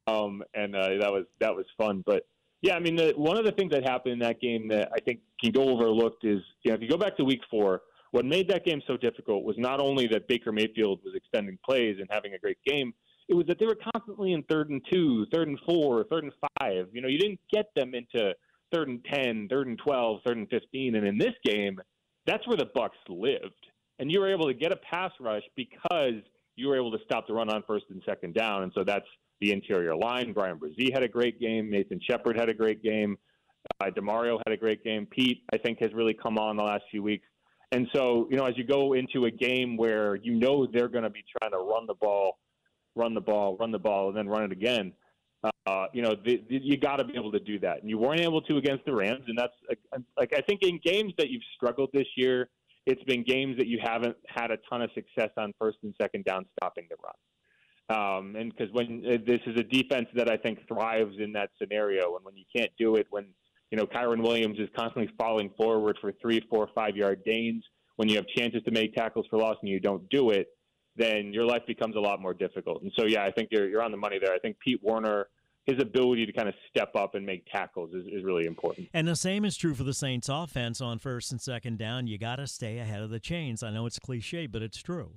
um, 0.08 0.44
and 0.54 0.76
uh, 0.76 0.90
that 1.00 1.12
was 1.12 1.26
that 1.40 1.56
was 1.56 1.66
fun. 1.78 2.04
But 2.06 2.24
yeah, 2.62 2.76
I 2.76 2.80
mean, 2.80 2.96
the, 2.96 3.14
one 3.16 3.38
of 3.38 3.46
the 3.46 3.52
things 3.52 3.72
that 3.72 3.84
happened 3.88 4.14
in 4.14 4.20
that 4.20 4.42
game 4.42 4.68
that 4.70 4.90
I 4.94 5.00
think 5.00 5.20
can 5.42 5.52
go 5.52 5.70
overlooked 5.70 6.26
is 6.26 6.42
you 6.64 6.72
know 6.72 6.76
if 6.76 6.82
you 6.82 6.90
go 6.90 6.98
back 6.98 7.16
to 7.18 7.24
Week 7.24 7.42
Four, 7.50 7.82
what 8.12 8.26
made 8.26 8.50
that 8.50 8.66
game 8.66 8.82
so 8.88 8.98
difficult 8.98 9.44
was 9.44 9.58
not 9.58 9.80
only 9.80 10.08
that 10.08 10.28
Baker 10.28 10.52
Mayfield 10.52 11.00
was 11.04 11.14
extending 11.16 11.58
plays 11.64 11.98
and 12.00 12.08
having 12.10 12.34
a 12.34 12.40
great 12.40 12.58
game. 12.66 12.94
It 13.28 13.34
was 13.34 13.48
that 13.48 13.58
they 13.60 13.66
were 13.66 13.78
constantly 13.94 14.34
in 14.34 14.44
third 14.44 14.70
and 14.70 14.82
two, 14.92 15.26
third 15.34 15.48
and 15.48 15.60
four, 15.66 16.04
third 16.06 16.26
and 16.26 16.34
five. 16.60 16.88
You 16.94 17.02
know, 17.02 17.08
you 17.08 17.18
didn't 17.18 17.40
get 17.52 17.66
them 17.76 17.94
into 17.96 18.34
third 18.74 18.88
and 18.88 19.04
ten, 19.12 19.48
third 19.50 19.68
and 19.68 19.78
twelve, 19.78 20.22
third 20.26 20.38
and 20.38 20.50
fifteen. 20.50 20.96
And 20.96 21.08
in 21.08 21.18
this 21.18 21.34
game, 21.44 21.80
that's 22.28 22.48
where 22.48 22.58
the 22.58 22.70
Bucks 22.74 22.98
lived. 23.10 23.54
And 24.00 24.12
you 24.12 24.20
were 24.20 24.32
able 24.32 24.48
to 24.48 24.54
get 24.54 24.72
a 24.72 24.78
pass 24.78 25.12
rush 25.20 25.44
because 25.56 26.22
you 26.56 26.68
were 26.68 26.76
able 26.76 26.92
to 26.92 27.00
stop 27.04 27.28
the 27.28 27.34
run 27.34 27.50
on 27.50 27.64
first 27.66 27.86
and 27.90 28.02
second 28.06 28.34
down. 28.34 28.64
And 28.64 28.72
so 28.76 28.84
that's 28.84 29.06
the 29.42 29.52
interior 29.52 29.96
line. 29.96 30.34
Bryan 30.34 30.60
Bresee 30.60 30.94
had 30.94 31.04
a 31.04 31.08
great 31.08 31.40
game. 31.40 31.70
Nathan 31.70 32.00
Shepherd 32.08 32.38
had 32.38 32.50
a 32.50 32.54
great 32.54 32.84
game. 32.84 33.18
Uh, 33.82 33.88
Demario 33.88 34.40
had 34.46 34.54
a 34.54 34.58
great 34.58 34.84
game. 34.84 35.08
Pete, 35.08 35.44
I 35.54 35.58
think, 35.58 35.80
has 35.82 35.94
really 35.94 36.14
come 36.14 36.38
on 36.38 36.56
the 36.56 36.64
last 36.64 36.84
few 36.92 37.04
weeks. 37.04 37.28
And 37.72 37.88
so, 37.94 38.28
you 38.30 38.38
know, 38.38 38.46
as 38.46 38.58
you 38.58 38.64
go 38.64 38.94
into 38.94 39.26
a 39.26 39.32
game 39.32 39.76
where 39.76 40.16
you 40.16 40.36
know 40.36 40.68
they're 40.72 40.88
going 40.88 41.04
to 41.04 41.10
be 41.10 41.24
trying 41.40 41.52
to 41.52 41.58
run 41.58 41.88
the 41.88 41.96
ball, 41.96 42.38
run 42.96 43.14
the 43.14 43.22
ball, 43.22 43.58
run 43.58 43.72
the 43.72 43.80
ball, 43.80 44.10
and 44.10 44.18
then 44.18 44.28
run 44.28 44.44
it 44.44 44.52
again, 44.52 44.94
uh, 45.68 45.88
you 45.94 46.02
know, 46.02 46.16
the, 46.26 46.44
the, 46.50 46.60
you 46.62 46.78
got 46.78 46.98
to 46.98 47.04
be 47.04 47.14
able 47.16 47.32
to 47.32 47.40
do 47.40 47.60
that. 47.60 47.82
And 47.82 47.90
you 47.90 47.98
weren't 47.98 48.22
able 48.22 48.42
to 48.42 48.58
against 48.58 48.86
the 48.86 48.94
Rams. 48.94 49.24
And 49.28 49.38
that's 49.38 49.54
like, 50.18 50.34
I 50.36 50.42
think 50.42 50.62
in 50.64 50.80
games 50.84 51.14
that 51.18 51.30
you've 51.30 51.44
struggled 51.56 51.90
this 51.94 52.08
year, 52.16 52.50
it's 52.86 53.04
been 53.04 53.24
games 53.24 53.58
that 53.58 53.68
you 53.68 53.80
haven't 53.82 54.16
had 54.28 54.52
a 54.52 54.58
ton 54.70 54.82
of 54.82 54.92
success 54.94 55.30
on 55.38 55.54
first 55.60 55.78
and 55.84 55.94
second 56.00 56.26
down 56.26 56.46
stopping 56.60 56.88
the 56.90 56.96
run. 57.04 57.14
Um, 57.88 58.36
and 58.36 58.52
because 58.56 58.74
when 58.74 59.04
uh, 59.08 59.18
this 59.26 59.42
is 59.46 59.60
a 59.60 59.64
defense 59.64 60.08
that 60.16 60.30
I 60.30 60.38
think 60.38 60.60
thrives 60.68 61.16
in 61.20 61.34
that 61.34 61.50
scenario, 61.60 62.16
and 62.16 62.26
when 62.26 62.36
you 62.36 62.46
can't 62.56 62.72
do 62.80 62.96
it, 62.96 63.06
when 63.12 63.26
you 63.70 63.78
know 63.78 63.86
Kyren 63.86 64.24
Williams 64.24 64.58
is 64.60 64.70
constantly 64.76 65.12
falling 65.20 65.52
forward 65.56 65.98
for 66.02 66.12
three, 66.20 66.42
four, 66.50 66.68
five 66.74 66.96
yard 66.96 67.22
gains, 67.26 67.64
when 67.98 68.10
you 68.10 68.16
have 68.16 68.26
chances 68.28 68.64
to 68.64 68.72
make 68.72 68.96
tackles 68.96 69.28
for 69.30 69.38
loss 69.38 69.58
and 69.62 69.70
you 69.70 69.80
don't 69.80 70.08
do 70.10 70.32
it, 70.32 70.48
then 70.96 71.34
your 71.34 71.46
life 71.46 71.62
becomes 71.68 71.96
a 71.96 72.00
lot 72.00 72.22
more 72.22 72.34
difficult. 72.34 72.82
And 72.82 72.92
so, 72.98 73.06
yeah, 73.06 73.24
I 73.24 73.32
think 73.32 73.50
you're 73.52 73.68
you're 73.68 73.84
on 73.84 73.92
the 73.92 73.98
money 73.98 74.18
there. 74.24 74.34
I 74.34 74.40
think 74.40 74.58
Pete 74.60 74.80
Werner, 74.82 75.28
his 75.66 75.82
ability 75.82 76.26
to 76.26 76.32
kind 76.32 76.48
of 76.48 76.56
step 76.70 76.96
up 76.96 77.16
and 77.16 77.26
make 77.26 77.46
tackles 77.52 77.94
is, 77.94 78.06
is 78.08 78.24
really 78.24 78.46
important. 78.46 78.88
And 78.94 79.08
the 79.08 79.16
same 79.16 79.46
is 79.46 79.58
true 79.58 79.74
for 79.74 79.84
the 79.84 79.94
Saints 79.94 80.30
offense 80.30 80.82
on 80.82 81.00
first 81.00 81.32
and 81.32 81.42
second 81.42 81.78
down. 81.78 82.08
You 82.08 82.18
got 82.18 82.38
to 82.38 82.48
stay 82.48 82.80
ahead 82.80 83.02
of 83.02 83.10
the 83.10 83.20
chains. 83.20 83.64
I 83.64 83.72
know 83.72 83.86
it's 83.86 84.00
cliche, 84.00 84.48
but 84.48 84.62
it's 84.62 84.82
true. 84.82 85.14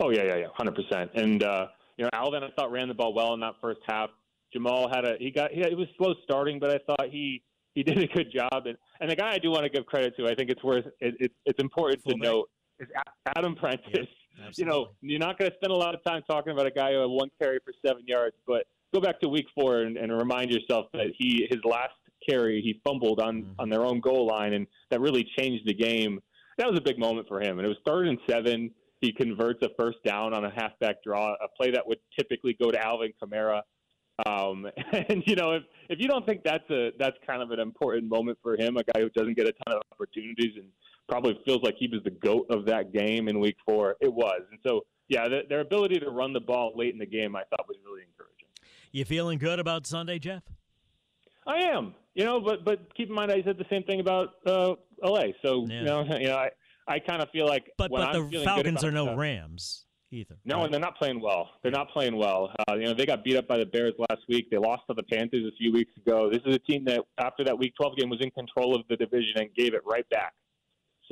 Oh 0.00 0.10
yeah, 0.10 0.24
yeah, 0.24 0.36
yeah, 0.36 0.46
hundred 0.54 0.76
percent. 0.76 1.10
And 1.14 1.42
uh, 1.42 1.66
you 1.96 2.04
know, 2.04 2.10
Alvin, 2.12 2.44
I 2.44 2.50
thought 2.56 2.70
ran 2.70 2.88
the 2.88 2.94
ball 2.94 3.12
well 3.12 3.34
in 3.34 3.40
that 3.40 3.54
first 3.60 3.80
half. 3.88 4.10
Jamal 4.52 4.88
had 4.88 5.04
a 5.04 5.14
he 5.18 5.30
got 5.30 5.50
he, 5.50 5.60
it 5.62 5.76
was 5.76 5.88
slow 5.96 6.14
starting, 6.24 6.58
but 6.58 6.70
I 6.70 6.78
thought 6.86 7.08
he 7.10 7.42
he 7.74 7.82
did 7.82 7.98
a 7.98 8.06
good 8.06 8.32
job. 8.32 8.66
And 8.66 8.76
and 9.00 9.10
the 9.10 9.16
guy 9.16 9.32
I 9.32 9.38
do 9.38 9.50
want 9.50 9.64
to 9.64 9.68
give 9.68 9.86
credit 9.86 10.16
to, 10.16 10.26
I 10.26 10.34
think 10.34 10.50
it's 10.50 10.62
worth 10.62 10.86
it, 11.00 11.14
it, 11.18 11.32
it's 11.44 11.58
important 11.58 12.04
to 12.04 12.16
note 12.16 12.48
is 12.78 12.88
Adam 13.36 13.54
Prentice. 13.54 14.08
You 14.54 14.64
know, 14.64 14.90
you're 15.00 15.18
not 15.18 15.38
going 15.38 15.50
to 15.50 15.56
spend 15.56 15.72
a 15.72 15.76
lot 15.76 15.94
of 15.94 16.02
time 16.04 16.22
talking 16.28 16.52
about 16.52 16.66
a 16.66 16.70
guy 16.70 16.92
who 16.92 17.00
had 17.00 17.10
one 17.10 17.30
carry 17.40 17.58
for 17.64 17.72
seven 17.86 18.04
yards, 18.06 18.36
but 18.46 18.64
go 18.94 19.00
back 19.00 19.20
to 19.20 19.28
week 19.28 19.46
four 19.54 19.82
and, 19.82 19.96
and 19.96 20.12
remind 20.12 20.50
yourself 20.50 20.86
that 20.92 21.08
he 21.18 21.46
his 21.50 21.60
last 21.64 21.92
carry 22.28 22.60
he 22.60 22.80
fumbled 22.84 23.20
on 23.20 23.54
on 23.58 23.68
their 23.68 23.84
own 23.84 24.00
goal 24.00 24.26
line, 24.26 24.54
and 24.54 24.66
that 24.90 25.00
really 25.00 25.26
changed 25.38 25.66
the 25.66 25.74
game. 25.74 26.20
That 26.58 26.68
was 26.68 26.78
a 26.78 26.82
big 26.82 26.98
moment 26.98 27.28
for 27.28 27.40
him, 27.40 27.58
and 27.58 27.64
it 27.64 27.68
was 27.68 27.78
third 27.86 28.08
and 28.08 28.18
seven. 28.28 28.70
He 29.00 29.12
converts 29.12 29.60
a 29.62 29.68
first 29.78 29.98
down 30.04 30.34
on 30.34 30.44
a 30.44 30.50
halfback 30.50 31.02
draw, 31.02 31.32
a 31.32 31.48
play 31.56 31.70
that 31.70 31.86
would 31.86 31.98
typically 32.18 32.54
go 32.60 32.70
to 32.70 32.78
Alvin 32.78 33.12
Kamara. 33.22 33.62
Um, 34.26 34.66
and 35.08 35.22
you 35.26 35.36
know, 35.36 35.52
if 35.52 35.62
if 35.88 35.98
you 35.98 36.08
don't 36.08 36.26
think 36.26 36.42
that's 36.44 36.68
a 36.70 36.90
that's 36.98 37.16
kind 37.26 37.42
of 37.42 37.50
an 37.50 37.60
important 37.60 38.08
moment 38.08 38.38
for 38.42 38.56
him, 38.56 38.76
a 38.76 38.84
guy 38.84 39.00
who 39.00 39.08
doesn't 39.10 39.36
get 39.36 39.46
a 39.46 39.52
ton 39.52 39.76
of 39.76 39.82
opportunities 39.92 40.52
and 40.56 40.68
probably 41.10 41.38
feels 41.44 41.60
like 41.62 41.74
he 41.78 41.88
was 41.88 42.00
the 42.04 42.10
goat 42.10 42.46
of 42.50 42.64
that 42.66 42.92
game 42.92 43.28
in 43.28 43.40
Week 43.40 43.56
Four, 43.66 43.96
it 44.00 44.12
was. 44.12 44.40
And 44.50 44.60
so, 44.66 44.82
yeah, 45.08 45.28
their, 45.28 45.42
their 45.48 45.60
ability 45.60 45.98
to 45.98 46.10
run 46.10 46.32
the 46.32 46.40
ball 46.40 46.72
late 46.76 46.92
in 46.92 46.98
the 46.98 47.06
game, 47.06 47.34
I 47.34 47.42
thought 47.50 47.66
was 47.66 47.76
really 47.84 48.02
encouraging. 48.02 48.46
You 48.92 49.04
feeling 49.04 49.38
good 49.38 49.58
about 49.58 49.86
Sunday, 49.86 50.18
Jeff? 50.18 50.42
I 51.46 51.58
am, 51.64 51.94
you 52.14 52.24
know, 52.24 52.40
but 52.40 52.64
but 52.64 52.94
keep 52.94 53.08
in 53.08 53.14
mind 53.14 53.32
I 53.32 53.42
said 53.42 53.58
the 53.58 53.64
same 53.70 53.82
thing 53.82 54.00
about 54.00 54.34
uh, 54.46 54.74
LA. 55.02 55.28
So 55.42 55.66
you 55.66 55.82
know, 55.82 56.04
you 56.18 56.28
know, 56.28 56.36
I 56.36 56.50
I 56.86 56.98
kind 56.98 57.22
of 57.22 57.30
feel 57.30 57.46
like 57.46 57.70
But 57.76 57.90
but 57.90 58.14
I'm 58.14 58.30
the 58.30 58.44
Falcons 58.44 58.84
are 58.84 58.92
no 58.92 59.06
stuff- 59.06 59.18
Rams 59.18 59.86
either. 60.12 60.36
No, 60.44 60.64
and 60.64 60.72
they're 60.72 60.80
not 60.80 60.96
playing 60.96 61.20
well. 61.20 61.50
They're 61.62 61.72
not 61.72 61.90
playing 61.90 62.16
well. 62.16 62.52
Uh, 62.68 62.74
you 62.74 62.84
know, 62.84 62.94
they 62.94 63.06
got 63.06 63.24
beat 63.24 63.36
up 63.36 63.46
by 63.48 63.58
the 63.58 63.66
Bears 63.66 63.94
last 63.98 64.22
week. 64.28 64.50
They 64.50 64.58
lost 64.58 64.82
to 64.88 64.94
the 64.94 65.04
Panthers 65.04 65.44
a 65.46 65.56
few 65.56 65.72
weeks 65.72 65.92
ago. 65.96 66.28
This 66.30 66.40
is 66.44 66.54
a 66.54 66.58
team 66.58 66.84
that, 66.86 67.00
after 67.18 67.44
that 67.44 67.56
Week 67.56 67.72
12 67.76 67.96
game, 67.96 68.10
was 68.10 68.20
in 68.20 68.30
control 68.32 68.74
of 68.74 68.82
the 68.88 68.96
division 68.96 69.34
and 69.36 69.54
gave 69.54 69.72
it 69.72 69.82
right 69.86 70.08
back. 70.10 70.32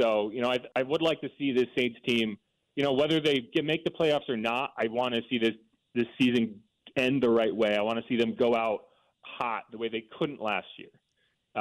So, 0.00 0.30
you 0.30 0.42
know, 0.42 0.50
I, 0.50 0.58
I 0.76 0.82
would 0.82 1.02
like 1.02 1.20
to 1.22 1.28
see 1.38 1.52
this 1.52 1.66
Saints 1.76 1.98
team. 2.06 2.37
You 2.76 2.84
know, 2.84 2.92
whether 2.92 3.20
they 3.20 3.48
get, 3.52 3.64
make 3.64 3.84
the 3.84 3.90
playoffs 3.90 4.28
or 4.28 4.37
not, 4.37 4.72
I 4.78 4.87
want 4.88 5.14
to 5.14 5.20
see 5.28 5.38
this 5.38 5.54
this 5.94 6.06
season 6.20 6.61
end 6.96 7.22
the 7.22 7.30
right 7.30 7.54
way. 7.54 7.76
I 7.76 7.82
want 7.82 7.98
to 7.98 8.04
see 8.08 8.16
them 8.16 8.34
go 8.38 8.54
out 8.54 8.80
hot 9.22 9.64
the 9.72 9.78
way 9.78 9.88
they 9.88 10.04
couldn't 10.16 10.40
last 10.40 10.66
year. 10.76 10.90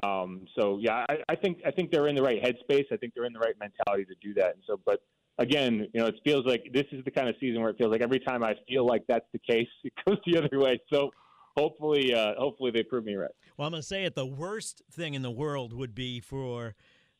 Um, 0.04 0.46
so 0.58 0.78
yeah, 0.80 1.06
I, 1.10 1.18
I 1.30 1.36
think 1.36 1.60
I 1.66 1.72
think 1.72 1.92
they're 1.92 2.08
in 2.08 2.16
the 2.16 2.22
right 2.22 2.42
headspace. 2.42 2.86
I 2.92 2.98
think 2.98 3.14
they're 3.16 3.26
in 3.26 3.34
the 3.34 3.40
right 3.40 3.56
mentality 3.60 4.06
to 4.06 4.16
do 4.22 4.34
that. 4.36 4.54
And 4.54 4.64
so, 4.68 4.80
but 4.86 5.00
again, 5.40 5.88
you 5.94 6.02
know, 6.02 6.08
it 6.08 6.16
feels 6.24 6.46
like 6.46 6.70
this 6.74 6.86
is 6.92 7.04
the 7.06 7.12
kind 7.12 7.30
of 7.30 7.36
season 7.40 7.62
where 7.62 7.72
it 7.72 7.78
feels 7.78 7.92
like 7.92 8.02
every 8.02 8.20
time 8.20 8.44
I 8.44 8.56
feel 8.68 8.86
like 8.86 9.04
that's 9.08 9.26
the 9.34 9.40
case, 9.40 9.68
it 9.84 9.94
goes 10.06 10.18
the 10.26 10.38
other 10.38 10.60
way. 10.60 10.80
So 10.92 11.12
hopefully, 11.58 12.14
uh, 12.14 12.34
hopefully 12.38 12.72
they 12.72 12.84
prove 12.84 13.06
me 13.06 13.16
right. 13.16 13.32
Well, 13.58 13.66
I'm 13.66 13.72
going 13.72 13.82
to 13.82 13.88
say 13.88 14.06
it. 14.06 14.14
The 14.14 14.26
worst 14.26 14.84
thing 14.92 15.16
in 15.16 15.24
the 15.24 15.32
world 15.32 15.74
would 15.74 15.96
be 15.96 16.20
for 16.20 16.76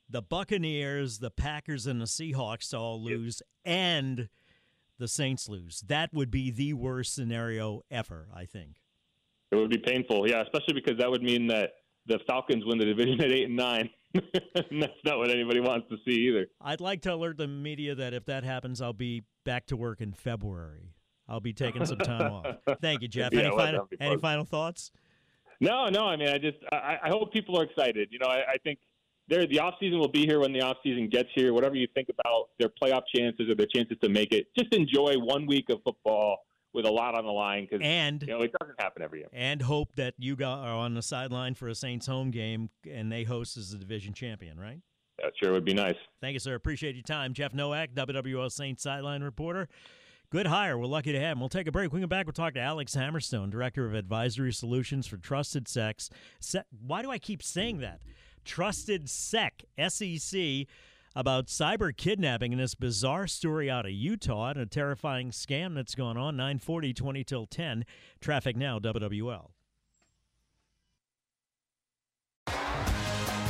the 0.10 0.22
Buccaneers, 0.22 1.20
the 1.20 1.32
Packers, 1.32 1.88
and 1.88 2.00
the 2.00 2.06
Seahawks 2.06 2.78
all 2.78 3.02
lose, 3.02 3.42
and 3.66 4.30
the 4.98 5.08
Saints 5.08 5.48
lose. 5.50 5.82
That 5.88 6.14
would 6.14 6.32
be 6.32 6.52
the 6.52 6.74
worst 6.74 7.14
scenario 7.14 7.82
ever. 7.92 8.28
I 8.34 8.46
think. 8.46 8.82
It 9.52 9.56
would 9.56 9.70
be 9.70 9.78
painful, 9.78 10.28
yeah, 10.30 10.42
especially 10.42 10.74
because 10.74 10.98
that 10.98 11.10
would 11.10 11.24
mean 11.24 11.48
that 11.48 11.72
the 12.06 12.20
Falcons 12.28 12.66
win 12.66 12.78
the 12.78 12.86
division 12.86 13.22
at 13.22 13.32
eight 13.32 13.48
and 13.48 13.56
nine. 13.56 13.90
and 14.14 14.82
that's 14.82 14.94
not 15.06 15.18
what 15.18 15.30
anybody 15.30 15.60
wants 15.60 15.88
to 15.90 15.98
see 16.06 16.28
either. 16.28 16.48
I'd 16.62 16.82
like 16.82 17.02
to 17.04 17.14
alert 17.14 17.38
the 17.38 17.48
media 17.48 17.96
that 17.96 18.14
if 18.14 18.26
that 18.26 18.44
happens, 18.44 18.82
I'll 18.82 18.94
be 18.94 19.24
back 19.44 19.68
to 19.68 19.78
work 19.78 20.02
in 20.02 20.14
February. 20.14 20.94
I'll 21.30 21.42
be 21.42 21.54
taking 21.54 21.86
some 21.86 21.98
time 21.98 22.32
off. 22.32 22.46
Thank 22.82 23.02
you, 23.02 23.08
Jeff. 23.08 23.34
Yeah, 23.34 23.42
any 23.42 23.50
final 23.56 23.90
any 24.00 24.18
final 24.18 24.46
thoughts? 24.46 24.92
No, 25.60 25.90
no. 25.90 26.06
I 26.06 26.16
mean, 26.16 26.30
I 26.30 26.38
just 26.38 26.58
I, 26.72 26.98
I 27.04 27.10
hope 27.10 27.34
people 27.34 27.60
are 27.60 27.64
excited. 27.64 28.10
You 28.12 28.20
know, 28.20 28.28
I, 28.28 28.54
I 28.54 28.58
think 28.64 28.80
they're, 29.30 29.48
the 29.48 29.60
off 29.60 29.76
season 29.80 30.00
will 30.00 30.08
be 30.12 30.26
here 30.26 30.40
when 30.40 30.54
the 30.54 30.62
off 30.62 30.78
season 30.84 31.10
gets 31.10 31.30
here. 31.36 31.54
Whatever 31.54 31.76
you 31.76 31.88
think 31.94 32.08
about 32.10 32.50
their 32.60 32.70
playoff 32.70 33.02
chances 33.16 33.50
or 33.50 33.56
their 33.56 33.68
chances 33.74 33.98
to 34.02 34.10
make 34.10 34.32
it, 34.32 34.48
just 34.58 34.74
enjoy 34.74 35.14
one 35.18 35.46
week 35.46 35.66
of 35.70 35.80
football 35.84 36.38
with 36.74 36.86
a 36.86 36.92
lot 36.92 37.18
on 37.18 37.26
the 37.26 37.32
line 37.32 37.66
because 37.70 37.80
And 37.84 38.22
you 38.22 38.28
know 38.28 38.42
it 38.42 38.52
doesn't 38.60 38.80
happen 38.80 39.02
every 39.02 39.20
year. 39.20 39.30
and 39.34 39.62
hope 39.62 39.96
that 39.96 40.14
you 40.18 40.36
got, 40.36 40.60
are 40.60 40.76
on 40.76 40.94
the 40.94 41.02
sideline 41.02 41.56
for 41.56 41.68
a 41.68 41.76
Saints 41.76 42.06
home 42.06 42.30
game 42.30 42.70
and 42.90 43.12
they 43.12 43.24
host 43.24 43.58
as 43.58 43.72
the 43.72 43.78
division 43.78 44.14
champion, 44.14 44.60
right? 44.60 44.80
That 45.24 45.32
sure 45.42 45.52
would 45.54 45.66
be 45.66 45.74
nice. 45.74 45.96
Thank 46.22 46.34
you, 46.34 46.40
sir. 46.40 46.54
Appreciate 46.54 46.94
your 46.96 47.02
time. 47.04 47.34
Jeff 47.34 47.54
Nowak, 47.54 47.94
WWL 47.96 48.52
Saints 48.52 48.84
sideline 48.84 49.24
reporter. 49.24 49.68
Good 50.30 50.46
hire. 50.46 50.78
We're 50.78 50.86
lucky 50.88 51.14
to 51.14 51.20
have 51.20 51.32
him. 51.38 51.40
We'll 51.40 51.50
take 51.50 51.68
a 51.68 51.72
break. 51.72 51.92
When 51.92 52.02
we 52.02 52.04
come 52.04 52.10
back, 52.10 52.26
we'll 52.28 52.34
talk 52.34 52.54
to 52.56 52.60
Alex 52.60 52.96
Hammerstone, 52.96 53.50
Director 53.50 53.88
of 53.88 53.96
Advisory 53.96 54.52
Solutions 54.54 55.08
for 55.08 55.16
Trusted 55.18 55.68
Sex. 55.70 56.10
Se- 56.42 56.64
Why 56.86 57.02
do 57.02 57.10
I 57.10 57.18
keep 57.18 57.42
saying 57.42 57.80
that? 57.80 58.02
Trusted 58.48 59.10
Sec, 59.10 59.66
S 59.78 60.02
E 60.02 60.18
C. 60.18 60.68
about 61.16 61.48
cyber 61.48 61.96
kidnapping 61.96 62.54
and 62.54 62.62
this 62.62 62.76
bizarre 62.76 63.28
story 63.28 63.70
out 63.70 63.86
of 63.86 63.92
Utah 63.92 64.50
and 64.52 64.60
a 64.60 64.66
terrifying 64.66 65.32
scam 65.32 65.76
that's 65.76 65.96
gone 65.96 66.16
on. 66.18 66.38
940, 66.38 66.94
20 66.94 67.24
till 67.24 67.46
10. 67.46 67.86
Traffic 68.22 68.56
now, 68.56 68.80
WWL. 68.80 69.50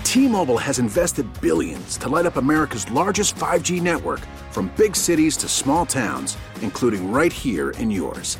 T-Mobile 0.04 0.58
has 0.58 0.80
invested 0.80 1.28
billions 1.42 1.98
to 1.98 2.10
light 2.10 2.26
up 2.26 2.38
America's 2.38 2.90
largest 2.90 3.36
5G 3.36 3.82
network 3.82 4.22
from 4.52 4.72
big 4.78 4.96
cities 4.96 5.38
to 5.38 5.48
small 5.48 5.86
towns, 5.86 6.38
including 6.62 7.12
right 7.12 7.32
here 7.32 7.70
in 7.72 7.92
yours. 7.92 8.40